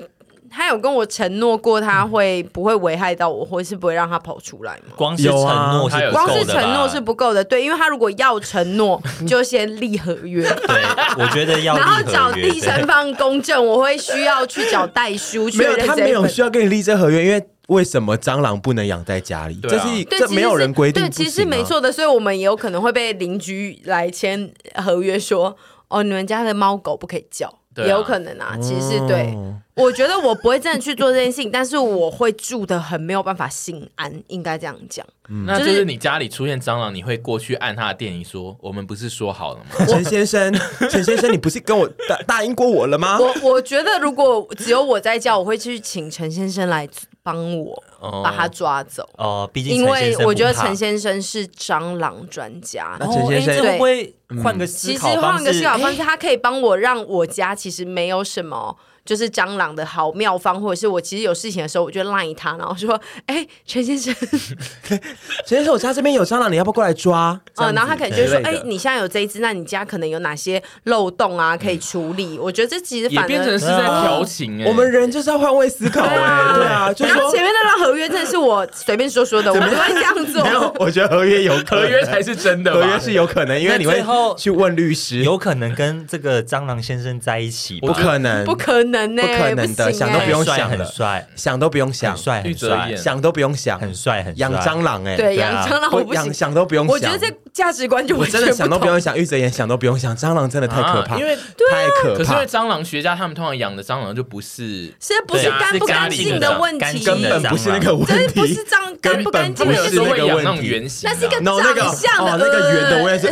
[0.55, 4.93] 他有跟我承诺过，他会不会危害到我，或是不会让他跑出来吗？
[4.97, 10.43] 光是承诺是光是承诺是不够的，对，因为他如果要承诺，就先立合约。
[10.69, 10.83] 对，
[11.19, 11.77] 我觉得要。
[11.77, 15.59] 然后找第三方公证，我会需要去找代书去。
[15.59, 19.59] 没有，他没有需要跟你立这合约，因为为什么蟑螂不能养在家里？
[19.63, 21.03] 这是这没有人规定。
[21.03, 25.57] 对，其实没错的，所以我们也有可能会被邻居来签合约，说
[25.89, 27.53] 哦，你们家的猫狗不可以叫。
[27.77, 29.37] 也有可能啊，其实是对。
[29.75, 35.05] 我觉得我不会真的去做这件事情，但是我会住的很没有办法心安，应该这样讲。
[35.31, 40.53] 嗯，那就是你家里出现蟑螂，你会过去按他的电铃说：“我们不是说好了吗？” 陈先生，
[40.91, 43.19] 陈先生，你不是跟我答答应过我了吗？
[43.19, 46.87] 我我觉得如果只有我在叫，我会去请陈先生来
[47.23, 47.83] 帮我
[48.23, 49.09] 把他抓走。
[49.17, 52.97] 哦，毕竟因为我觉得陈先生是蟑螂专家。
[52.99, 55.13] 那陈先生会不会换个思考方式？
[55.13, 58.77] 其实换个思考方式，他可以帮我让我家其实没有什么。
[59.05, 64.15] 就是蟑螂的好妙方，或者是我其实有事情的时候，我就赖他，然后说：“哎、欸，陈先生，
[64.89, 65.01] 陈
[65.47, 80.45] 先生，我家这边有蟑螂，你要不要过来抓？”嗯，然后他可能就说：“哎、欸，你现在有这一只，那你家可能有哪些漏洞啊，可以处理？”嗯、我觉得这其实反而也变成是在调情我们人就是要换位思考哎、欸， 对啊，就是、说 前面那张合约真的是我随便说说的，我们会这样做。
[80.45, 84.03] 没有，我觉得合约有合约才是真的，合约是有可能，因为你会
[84.37, 89.73] 去问律师，有可能跟这个蟑螂先生在一起，不可能，不可能呢、欸，不可能。
[89.75, 96.93] 的想都不用想，很帅，想都不用想，帅很帅，想都不用想，很帅很养蟑螂哎，对，养蟑螂我不行，想都不用想。
[96.93, 102.19] 我觉得这价值观就我真的想都不用想，玉泽演想都不用想，蟑螂真的太可怕，因为太可怕。
[102.19, 113.29] 可是因为蟑螂学家他们通常养的蟑螂就不是，是不是干不干净的问题，根本不是那个问题，不是脏干不干净，不是那个问题，圆形，那是一个长相的，那个圆的我也是，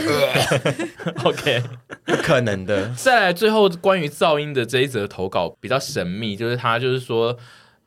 [1.24, 1.62] OK，
[2.06, 2.90] 不可能的。
[2.96, 7.36] 再来最后关于噪音的这一则投稿比较神秘，就是他就是说。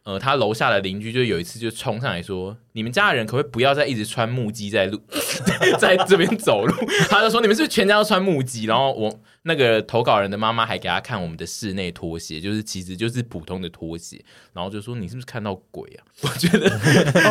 [0.05, 5.01] 呃，他楼下的邻居就有一次就冲上来说：“你们家的人可不可以不要再一直穿木屐在路，
[5.80, 6.76] 在这边走路？”
[7.09, 16.70] 他就说：“你们是不是全家都穿木屐？”然后我那个投稿人的妈妈还给他看我们的室内拖鞋，就是其实就是普通的拖鞋，然后就说：“你是不是看到鬼啊？” 我觉得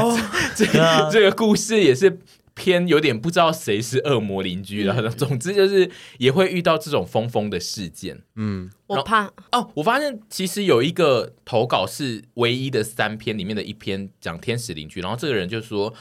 [0.01, 0.19] 哦，
[0.57, 2.19] 这个这个故事也是。
[2.55, 8.23] 偏有点不知道谁是恶魔邻居了，嗯、总之就是也会遇到这种疯疯的事件。
[8.37, 15.93] 嗯，我怕哦，我发现其实有一个投稿是唯一的三篇里面的一篇讲天使邻居，然后这个人就说。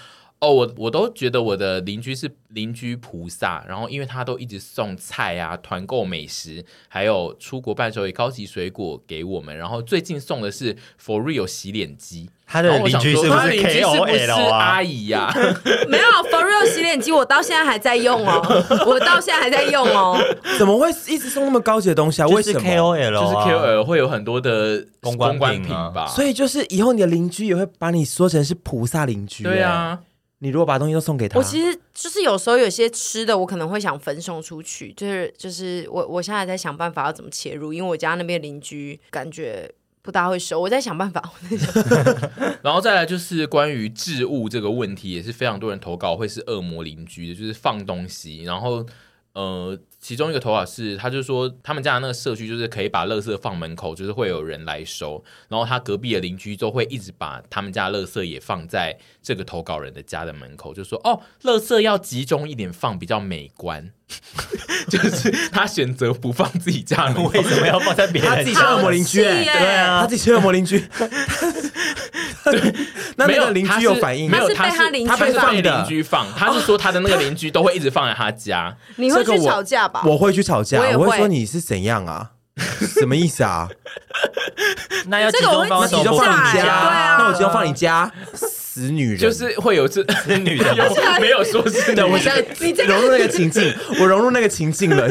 [0.42, 12.32] 哦，我我都觉得我的邻居是邻居菩萨，然后因为他都一直送菜啊、团购美食，还有出国伴手礼、高级水果给我们，然后最近送的是 For Real 洗脸机。
[12.48, 14.58] 他的邻居是不是 KOL 啊？
[14.58, 15.34] 阿姨呀、啊，
[15.88, 18.42] 没有 For Real 洗脸机，我到现在还在用哦，
[18.88, 20.20] 我到现在还在用哦。
[20.58, 22.28] 怎么会一直送那么高级的东西啊？
[22.28, 23.12] 为什么 KOL？
[23.12, 26.08] 就是 KOL 会有很多的公关品吧？
[26.10, 29.44] 所以就是以后你的邻居也会把你说成是菩萨邻居。
[29.44, 30.00] 对啊。
[30.44, 39.72] 你如果把东西都送给他，我其实就是有时候有些吃的，我可能会想分送出去，就是就是我我现在在想办法要怎么切入，因为我家那边邻居感觉
[40.02, 41.32] 不大会收，我在想办法。
[42.64, 48.86] 然后再来就是关于置物这个问题，也是非常多人投稿会是恶魔邻居的，就是放东西，然后。
[49.34, 55.24] 呃，其中一个投稿是，他就说他们家的那个社区就是可以把垃圾放门口，就是会有人来收。
[55.48, 63.94] 然后他隔壁的邻居都会一直把他们家垃圾也放在这个投稿人的家的门口，就说哦，垃圾要集中一点放，比较美观。
[64.90, 68.36] 就是他选择不放自己家门，为什么要放在别人家？
[68.36, 70.80] 他自己是恶魔邻居，对啊，他自己是恶魔邻居。
[72.44, 72.74] 对，
[73.18, 78.76] 那那个邻居有反应，没有，他是被他被邻居放，他是说他的那个邻居都会一直放在他家。
[78.96, 80.02] 你会去吵架吧？
[80.06, 82.32] 我会去吵架，我会说你是怎样啊？
[82.80, 83.70] 什么意思啊？
[85.08, 88.12] 那要集中放你家，那我集中放你家。
[88.82, 90.76] 死女人就是会有这子女人，
[91.22, 92.08] 没有说是的。
[92.08, 93.64] 我现在融入那个情境，
[94.02, 95.10] 我融入那个情境了。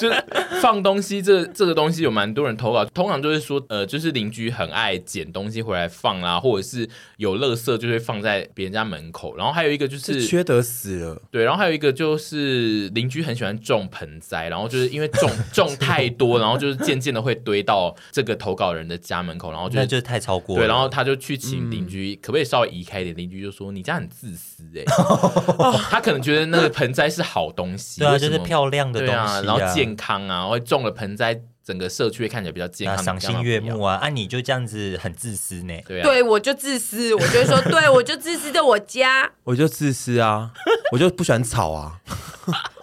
[0.00, 0.24] 就是
[0.60, 9.36] 放东西，这这个东西有蛮多人投稿，通常就是说，呃，就是邻居很爱捡东西回来放啦，或者是有垃圾就会放在别人家门口。
[9.36, 11.44] 然后还有一个就是缺德死了，对。
[11.44, 20.56] 然后还有一个就是邻居很喜欢种盆栽，然后就是因为种种太多，然后就是渐渐的会堆到这个投稿人的家门口，然后就就是太超过。
[20.56, 22.44] 对，然后他就去请邻居，可不可以？
[22.52, 24.84] 稍微移开一点，邻居就说：“你家很自私哎、欸，
[25.88, 33.94] 他可能觉得那个盆栽是好东西，对啊，就是漂亮的东西、啊，然后健康啊，会种了盆栽整个社区会看起来比较健康、赏心悦目啊！
[34.02, 35.72] 啊，你就这样子很自私呢？
[35.88, 40.50] 对啊，对我就自私，我就会说，对我就自私在我家，我就自私啊，
[40.92, 42.00] 我就不喜欢吵啊。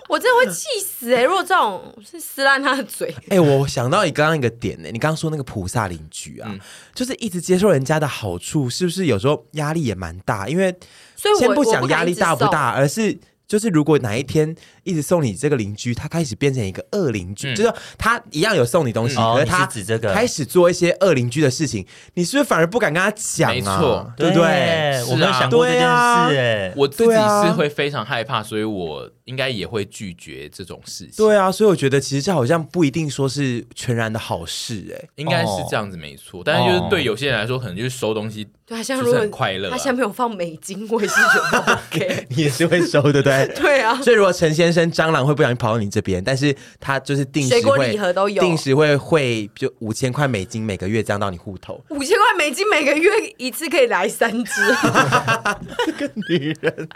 [0.10, 1.24] 我真的会气死哎、欸！
[1.24, 6.60] 如果这种是撕烂他的嘴，哎、欸，我想到你刚刚一个点呢、欸，你刚刚说那个菩萨邻居啊，嗯、
[6.96, 10.50] 就是一直接受人家的好处，是不是有时候压力也蛮大？
[10.50, 10.76] 因为
[11.16, 13.18] 所以先不讲压力大不大，而是。
[13.50, 21.84] 就是如果哪一天一直送你这个邻居，他开始变成一个恶邻居，嗯、就是他一样有送你东西，嗯、可是他指这个开始做一些恶邻居的事情，
[22.14, 23.54] 你是不是反而不敢跟他讲啊？
[23.56, 24.44] 没错，对不对？
[24.46, 31.14] 对我没有想过这件事，哎、啊，我自己是会非常害怕，所以我应该也会拒绝这种事情。
[31.16, 36.42] 对啊，所以我觉得其实这好像不一定说是全然的好事，哎，应该是这样子没错。
[36.44, 38.48] 但是就是对有些人来说，可能就是收东西。
[38.66, 43.48] 对，像如果很快乐、啊，他下面有放美金，我也是觉得 OK， 你也是会收，对不对？
[43.56, 44.02] 对啊。
[44.02, 51.80] 所以如果陈先生蟑螂会不小心跑到你这边，但是他就是定时会，水果礼盒都有，定时会会就五千块美金每个月这样到你户头。
[51.90, 54.52] 五千块美金每个月一次可以来三只，
[55.86, 56.90] 这个女人。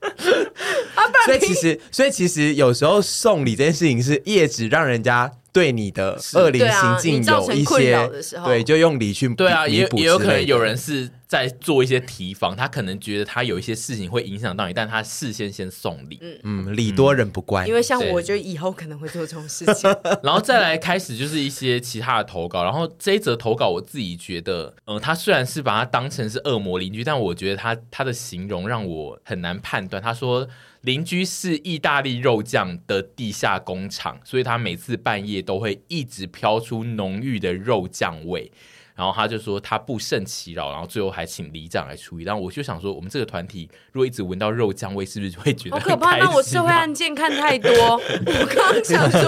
[1.26, 5.32] 所以其实，所以其实有时候送礼这件事情是叶子让人家。
[5.52, 8.10] 对你的恶灵行径有一些，
[8.44, 19.90] 对，就用礼去对啊，也也有可能有人是在做一些提防，他可能觉得他有一些事情会影响到你，但他事先先送礼，嗯，礼多人不怪，因为像我就以后可能会做这种事情，
[20.22, 30.46] 然后再来开始就是一些其他的投稿，然后这一则投稿我自己觉得，嗯，他虽然是把他当成是恶魔邻居，但我觉得他他的形容让我很难判断，他说。
[30.88, 38.50] 邻居是意大利肉酱的地下工厂，所以他每次半夜都会一直飘出浓郁的肉酱味。
[38.96, 42.24] 然后他就说他不胜其扰，然后最后还请里长来处理。
[42.24, 46.16] 然后我就想说，我们这个团体如果一直闻到肉酱味，是不是会觉得 好可怕？
[46.16, 49.20] 那我社会案件看太多，我刚刚想说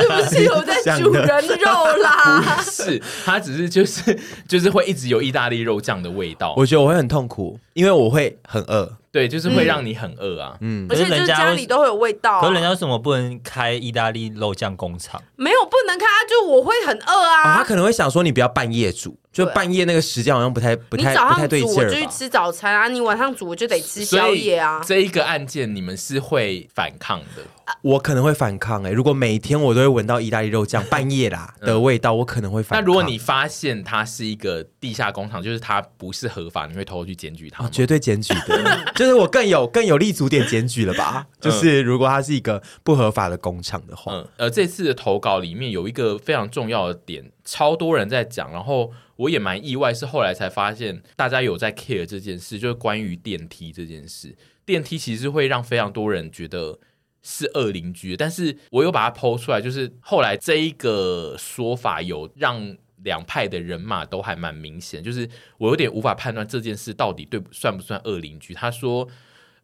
[0.00, 1.26] 是不是有在煮人
[1.58, 2.42] 肉啦？
[2.58, 4.18] 不是，他只是就是
[4.48, 6.52] 就是会一直有意大利肉酱的味道。
[6.56, 8.98] 我觉得我会很痛苦，因为我会很饿。
[9.18, 10.56] 对，就是会让你很饿啊。
[10.60, 12.40] 嗯，而且就是家里都会有味道啊。
[12.40, 15.20] 可是人家为什么不能开意大利肉酱工厂？
[15.34, 17.56] 没有不能开，就我会很饿啊。
[17.56, 21.84] 他可能会想说，你不要半夜煮，就半夜那个时间好像不太不太不太对劲儿。
[21.84, 24.82] 我就去吃早餐啊，你晚上煮我就得吃宵夜啊。
[24.84, 27.42] 这一个案件你们是会反抗的？
[27.82, 32.80] 我可能会反抗哎，如果每天我都会闻到意大利肉酱半夜啦的味道，我可能会反抗。
[32.80, 37.68] 那如果你发现它是一个地下工厂，就是它不是合法，你会偷偷去检举它？
[37.68, 41.26] 绝对检举的， 就是我更有更有立足点检举了吧？
[41.38, 54.36] 就是如果它是一个不合法的工厂的话，嗯，呃，这次的投稿里面有一个非常重要的点，超多人在讲，然后我也蛮意外，是后来才发现大家有在 care 这件事，就是关于电梯这件事，
[54.66, 56.78] 电梯其实会让非常多人觉得。
[57.20, 65.28] 是恶邻居，但是我又把它抛出来，就是后来这一个说法有让两派的人马都还蛮明显，就是
[65.58, 68.54] 我有点无法判断这件事到底对算不算恶邻居。
[68.54, 69.06] 他说，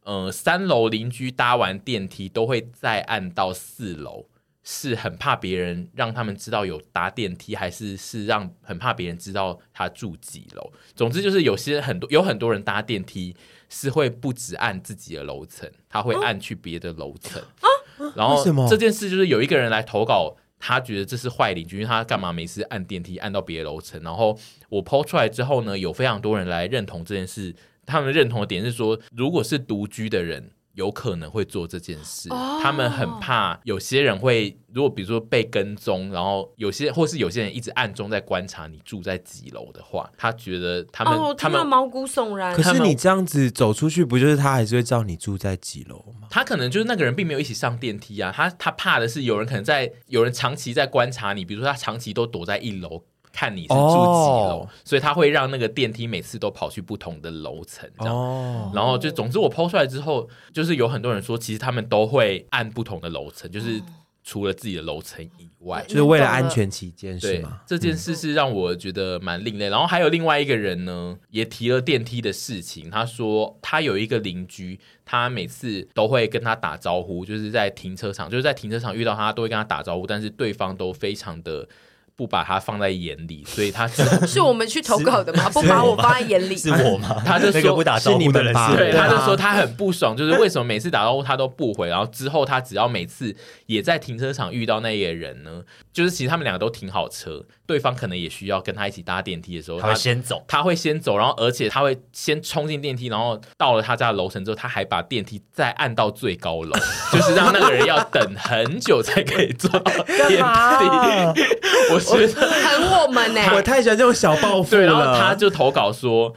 [0.02, 4.26] 呃，三楼邻居搭完电梯都会再按到四楼，
[4.64, 10.72] 是很怕别人让他们知道有搭电梯，还是是让很怕别人知道他住几楼？
[10.96, 13.36] 总之就是有些很多有很多人搭电梯。
[13.70, 17.42] 是会不只按自己的楼层，他会按去别的楼层。
[17.42, 17.66] 啊、
[18.14, 24.00] 然后这件事就是有一个人来投稿，他觉得这是坏邻居，因为他干嘛每次按电梯按到别的楼层？
[24.02, 24.38] 然后
[24.68, 27.56] 我 po 出来之后呢，有非常多人来认同这件事。
[27.84, 30.52] 他们认同的点是说，如果是独居的人。
[30.74, 32.62] 有可能会做这件事，oh.
[32.62, 42.54] 他们很怕有些人会，如果比如说被跟踪，然后有些或是有些人一直暗中在观察你住在几楼的话，他觉得他们、oh, 他们毛骨悚然。
[42.54, 46.28] 可是你这样子走出去，不就是他还是会知道你住在几楼吗？
[46.30, 53.04] 他可能就是那个人并没有一起上电梯啊，他他怕的是有人可能在有人长期在观察你，比如说他长期都躲在一楼。
[53.34, 54.68] 看你是住几楼，oh.
[54.84, 58.14] 所以他会让那个电梯每次都跑去不同的楼层，这样。
[58.14, 58.76] Oh.
[58.76, 63.82] 然后就总之我 po 出来之后，就是有很多人说，其实他们都会按不同的楼层，就是
[64.22, 65.88] 除了自己的楼层以外，oh.
[65.88, 67.60] 就是为了安全起见，是吗？
[67.66, 69.68] 这件事是让我觉得蛮另类。
[69.68, 72.88] 然后还有另外一个人呢，也提了电梯的事情。
[72.88, 81.68] 他说他有一个邻居，他每次都会跟他打招呼，就是在停车场，就是在停车场遇到他都会跟他打招呼，但是对方都非常的。
[82.16, 85.50] 不把他放在眼里， 所以他是我们去投稿的吗？
[85.50, 87.22] 不把我放在眼里，是我吗？
[87.24, 88.76] 他就说那个不打招呼的人是你们吧。
[88.76, 93.34] 对，他就说他很不爽，就是为什么每次打招呼他都不回，然后之后他只要每次
[93.66, 95.62] 也在停车场遇到那个人呢，
[95.92, 106.78] 就是其实他们两个都停好车，对方可能也需要跟他一起搭电梯的时候，他会先走，他会先走，然后而且他会先冲进电梯，然后到了他家的楼层之后，他还把电梯再按到最高楼，
[107.12, 111.42] 就是让那个人要等很久才可以坐到电梯。
[111.92, 115.02] 我觉得很我们呢、我太喜欢这种小报复对，然后。
[115.18, 116.34] 他就投稿说，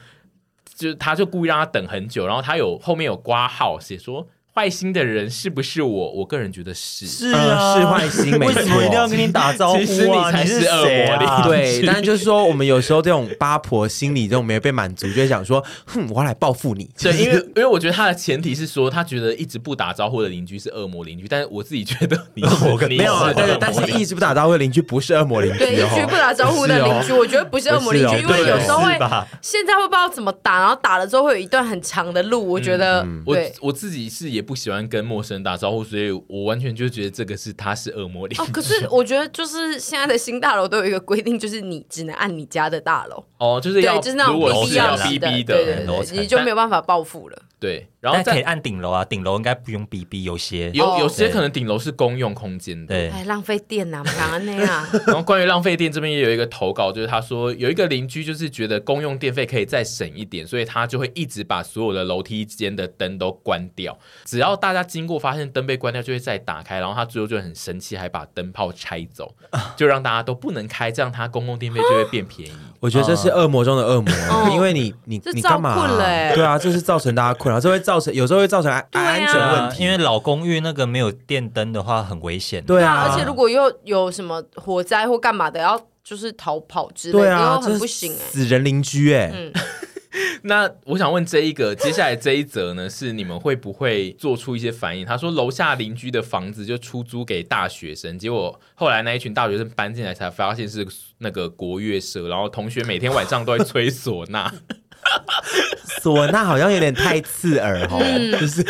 [0.75, 4.27] 就他就故意让他等很久，然后他有后面有挂号写说。
[4.57, 6.11] 坏心的人是不是我？
[6.13, 8.55] 我个人觉得是，是嗯啊，是坏心没错。
[8.55, 9.85] 为什么一定要跟你打招呼啊？
[9.85, 11.43] 其实你才是是恶谁啊？
[11.43, 16.89] 魔对，但就是说，我们有时候这种八婆心理这种没有被满足，就会想说，哼，我要来报复你。
[16.99, 28.97] 对，因为因为我觉得他的前提是说，他觉得一直不打招呼的邻居是恶魔邻居，但是我自己觉得你恶魔跟你没有啊，对，但是一直不打招呼的邻居不是恶魔邻居对，一直，不打招呼的邻居，我觉得不是恶魔邻居，哦因为有时候会
[29.39, 33.37] 现在会不知道怎么打，然后打了之后会有一段很长的路，我觉得我。
[33.59, 38.41] 我自己是也不喜欢跟陌生人打招呼，所以我完全就觉得这个是他是恶魔脸。
[38.41, 47.37] 哦，可是 我觉得就是现在的新大楼都有一个规定，就是你只能按你家的大楼，哦，就是要对，就是那种如果必是要逼逼的，对对对，你就没有办法报复了。
[47.59, 52.93] 对，然后但可以按顶楼啊，顶楼应该不用 BB，有些有有哦些可能顶楼是公用空间的。
[52.93, 54.87] 对哎，浪费电呐，不然那样。
[55.07, 63.97] 然后关于浪费电这边也有一个投稿，就是他说有一个邻居就是觉得公用电费可以再省一点，所以他就会一直把所有的楼梯间的灯都关掉。
[64.25, 66.79] 只要大家经过发现灯被关掉，就会再打开。
[66.79, 69.33] 然后他最后就很生气，还把灯泡拆走，
[69.75, 72.55] 就让大家都不能开，这样他公共电费就会变便宜。
[72.79, 74.49] 我觉得这是恶魔中的恶魔，哦。
[74.53, 76.33] 因为你你你干嘛困了欸。
[76.35, 79.01] 对啊，这是造成大家困扰，这会造成有时候会造成安啊。
[79.01, 82.63] 安全对问题，啊因为老公寓那个没有电灯的话很危险。
[82.63, 88.31] 对啊，而且如果又有什么火灾或干嘛的，要就是逃跑之类的，对啊，又很不行哎。
[88.31, 89.51] 死人邻居哎，嗯，
[90.43, 95.05] 那我想问这一个，接下来这一则呢，是你们会不会做出一些反应？
[95.05, 100.85] 他说楼下邻居的房子就出租给大学生，结果后来那一群大学生搬进来才发现是
[101.19, 104.53] 那个国乐社，然后同学每天晚上都在吹唢呐。
[106.01, 108.63] 唢呐好像有点太刺耳哦，嗯就是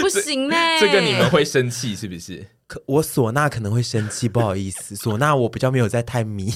[0.00, 0.56] 不行呢。
[0.80, 2.46] 这个你们会生气是不是？
[2.66, 6.52] 可我唢呐可能会生气，不好意思，唢呐我比较没有在太迷，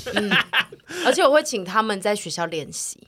[1.04, 3.06] 而且我会请他们在学校练习。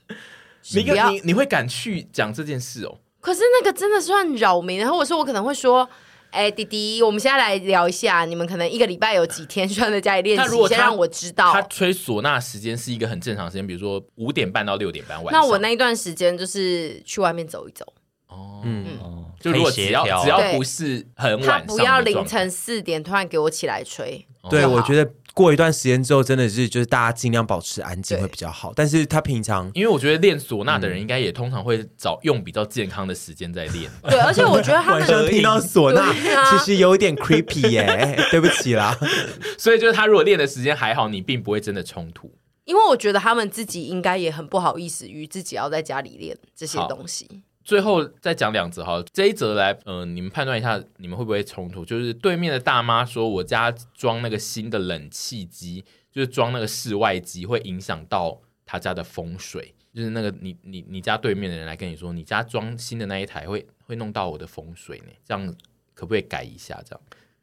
[0.74, 2.98] 你你你会敢去讲这件事哦？
[3.20, 5.88] 可是那个真的算扰民，然后我说我可能会说，
[6.30, 11.60] 哎、弟弟，我们现在来聊一下，你们可能一个礼拜有几天需要在家里练习，那如果先让我知道他。
[11.62, 15.42] 吹唢呐时间是一个很正常的时间，比如说五点半到六点半晚上。
[15.42, 17.84] 那我那一段时间就是去外面走一走，
[18.28, 24.26] 哦，嗯，哦，就如果只要只要不是很晚不要凌晨四点突然给我起来吹。
[24.48, 25.04] 对，我觉得
[25.34, 33.90] 过一段时间之后，真的是就是大家尽量保持安静对会比较好，但是他平常因为我觉得练唢呐的人应该也通常会找用比较健康的时间在练。
[34.02, 36.12] 对，而且我觉得他 晚们上听到唢呐，
[36.50, 38.96] 其实有一点 creepy 耶，对不起啦。
[39.56, 42.32] 所以就是他如果练的时间还好，你并不会真的冲突。
[42.64, 47.42] 因为我觉得他们自己应该也很不好意思于自己要在家里练这些东西。
[47.62, 51.84] 最后再讲两则哈，这一则来，嗯，你们判断一下，你们会不会冲突？
[51.84, 59.74] 就是对面的大妈说，我家装那个新的冷气机，就是装那个室外机，会影响到他家的风水。
[59.92, 65.46] 就是那个你你你家对面的人来跟你说，你家装新的那一台会会弄到我的风水呢，这样
[65.94, 66.80] 可不可以改一下？
[66.84, 67.00] 这样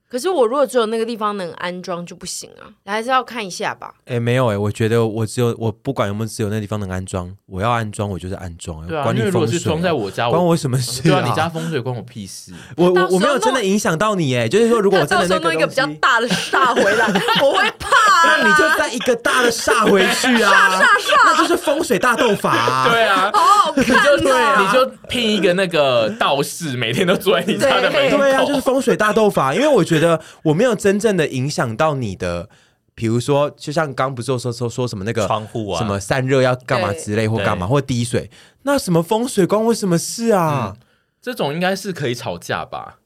[0.10, 3.94] 可是我如果只有那个地方能安装就不行啊，还是要看一下吧。
[4.06, 12.54] 哎，没有哎，我觉得我只有我不管有没有只有那地方能安装，我要安装我就是安装，对啊，管你因为如果是风水装在我家，关我什么事对啊，你家风水关我屁事。
[12.76, 17.06] 我我我没有真的影响到你哎，就是说如果我真的那 到时候弄一个比较大的煞回来，
[17.44, 18.38] 我会怕、啊。
[18.40, 22.90] 那你就再一个大的煞回去啊，煞煞煞那就是风水大斗法啊。
[22.90, 28.18] 对啊，好好看、对，你就聘一个那个道士，每天都坐在你家的门口。
[28.18, 29.54] 对啊，就是风水大斗法。
[29.54, 29.97] 因为我觉得
[30.44, 32.50] 我没有真正的影响到你的，
[32.96, 38.30] 比如说，就像刚不是说说说什么那个窗户啊什么散热要干嘛之类或干嘛或滴水，
[38.64, 40.76] 那什么风水关我什么事啊？
[41.22, 43.00] 这种应该是可以吵架吧？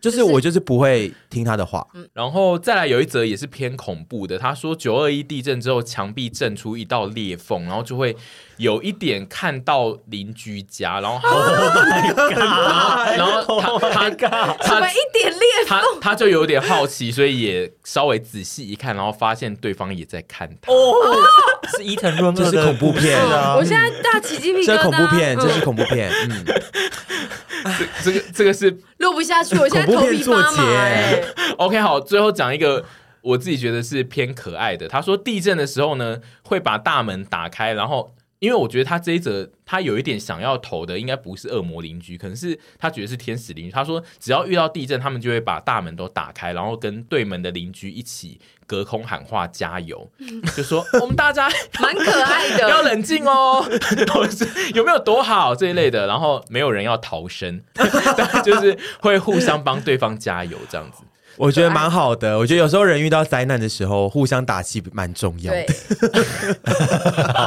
[0.00, 1.86] 就是我就是不会听他的话。
[2.12, 8.16] 然后再来有一则也是偏恐怖的，他说九二一地震之后墙壁震出一道裂缝，然后就会
[8.56, 11.18] 有一点看到邻居家，然后
[13.16, 20.72] 然后他他他一点裂他他就有点好奇，所以也稍微仔细一看，然后发现对方也在看他。
[20.72, 20.94] 哦，
[21.76, 23.56] 是伊藤润这是二的恐怖片啊。
[23.56, 24.66] 我现在大起鸡皮疙瘩。
[24.66, 26.10] 这是恐怖片，嗯这是恐怖片。
[26.10, 26.44] 嗯，
[27.76, 31.24] 这 这个这个是录不下去，我现在头皮发麻、欸。
[31.58, 32.84] OK 好，最后讲一个。
[33.20, 34.86] 我自己觉得是偏可爱的。
[34.86, 38.14] 他说地震的时候呢，会把大门打开，然后。
[38.38, 43.70] 因为我觉得他这一则，他有一点想要投的，应该不是恶魔邻居，可能是他觉得是天使邻居。
[43.70, 50.10] 他说，只要遇到地震，他们就会把大门都打开，然后跟对门的邻居一起隔空喊话加油，
[50.56, 51.48] 就说我们大家
[51.80, 53.64] 蛮可爱的，要冷静哦，
[54.74, 57.60] 有没有躲好这一类的，然后没有人要逃生，
[58.44, 61.02] 就是会互相帮对方加油这样子。
[61.38, 65.66] 我觉得蛮好的，我觉得有时候人遇到灾难的时候，互相打气蛮重要的。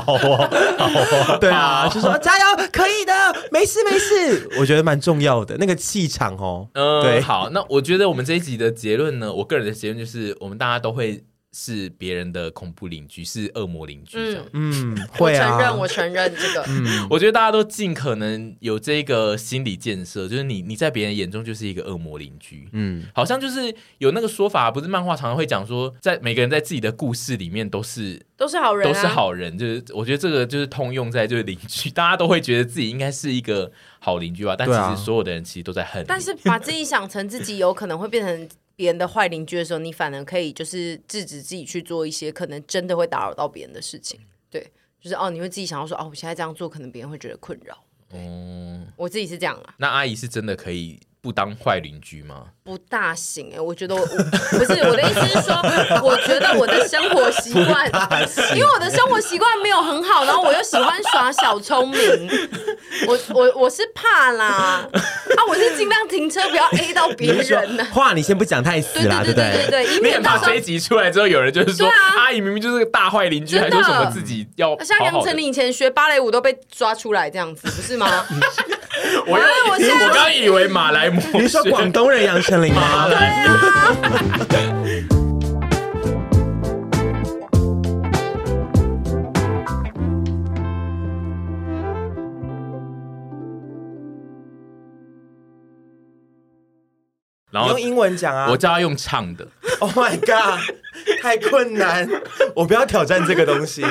[0.05, 3.13] 好哦，好哦，对啊，就说加油，可以的，
[3.51, 4.49] 没事没事。
[4.59, 6.68] 我觉得蛮重要的，那个气场哦。
[6.73, 11.23] 嗯，对，好，那我觉得我们这一集的结论呢，我个人的结论就是，我们大家都会。
[11.53, 14.45] 是别人的恐怖邻居，是恶魔邻居这样。
[14.53, 16.64] 嗯， 会啊，我承认，我承认这个。
[16.68, 22.69] 嗯，我觉得大家都尽可能有这个心理建设，就是你你在别人眼中就是一个恶魔邻居。
[22.72, 29.57] 嗯，好像就是有那个说法，不是漫画常常会讲说，在每个人在自己的故事里面都是都是好人，都是好人。
[29.57, 33.69] 就是我觉得这个就是通用在就是邻居，大家都会觉得自己应该是一个
[33.99, 34.56] 好邻居吧。
[34.57, 36.06] 但其实所有的人其实都在恨。
[36.07, 38.49] 但是把自己想成自己有可能会变成。
[38.76, 44.19] 别人的坏邻居的时候，你反而可以就是制止自己去做一些可能真的会打扰到别人的事情。
[44.49, 44.65] 对，
[44.99, 47.84] 就是哦，你会自己想要说哦，我现在这样做，可能别人会觉得困扰。
[48.14, 49.76] 嗯，我自己是这样啊。
[49.77, 52.45] 那阿姨是真的可以不当坏邻居吗？
[52.64, 55.56] 不大行哎、欸，我觉得我，我不是我的意思是说，
[56.03, 57.85] 我觉得我的生活习惯，
[58.56, 62.30] 因为我的生活习惯没有很好，然后我又喜欢耍小聪明，
[63.07, 67.85] 我我我是怕啦， 啊，我是尽量停车不要 A 到别人呢。
[67.93, 69.52] 话你先不讲太死啦，对不对？
[69.52, 74.84] 对对对，以免到这一集出来之后，有人就是说，啊，阿姨明明就是个大坏邻居，还说什么自己要好好。
[74.84, 78.26] 像杨丞琳以前学芭蕾舞都被抓出来这样子，不是吗？
[79.26, 82.73] 我我我刚以为马来模，你说广东人杨丞琳。
[82.73, 83.95] 马来啊！
[97.51, 99.45] 然后用英文讲啊，我叫他用唱的。
[99.80, 100.59] Oh my god，
[101.22, 102.07] 太困难，
[102.55, 103.84] 我不要挑战这个东西。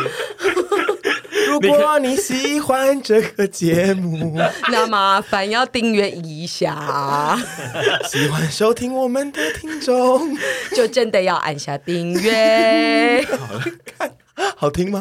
[1.51, 4.39] 如果你喜欢这个节目，
[4.71, 7.39] 那麻烦要订阅一下。
[8.09, 10.37] 喜欢收听我们的听众，
[10.75, 13.25] 就真的要按下订阅。
[13.39, 13.61] 好
[13.99, 14.11] 看，
[14.57, 14.99] 好听吗？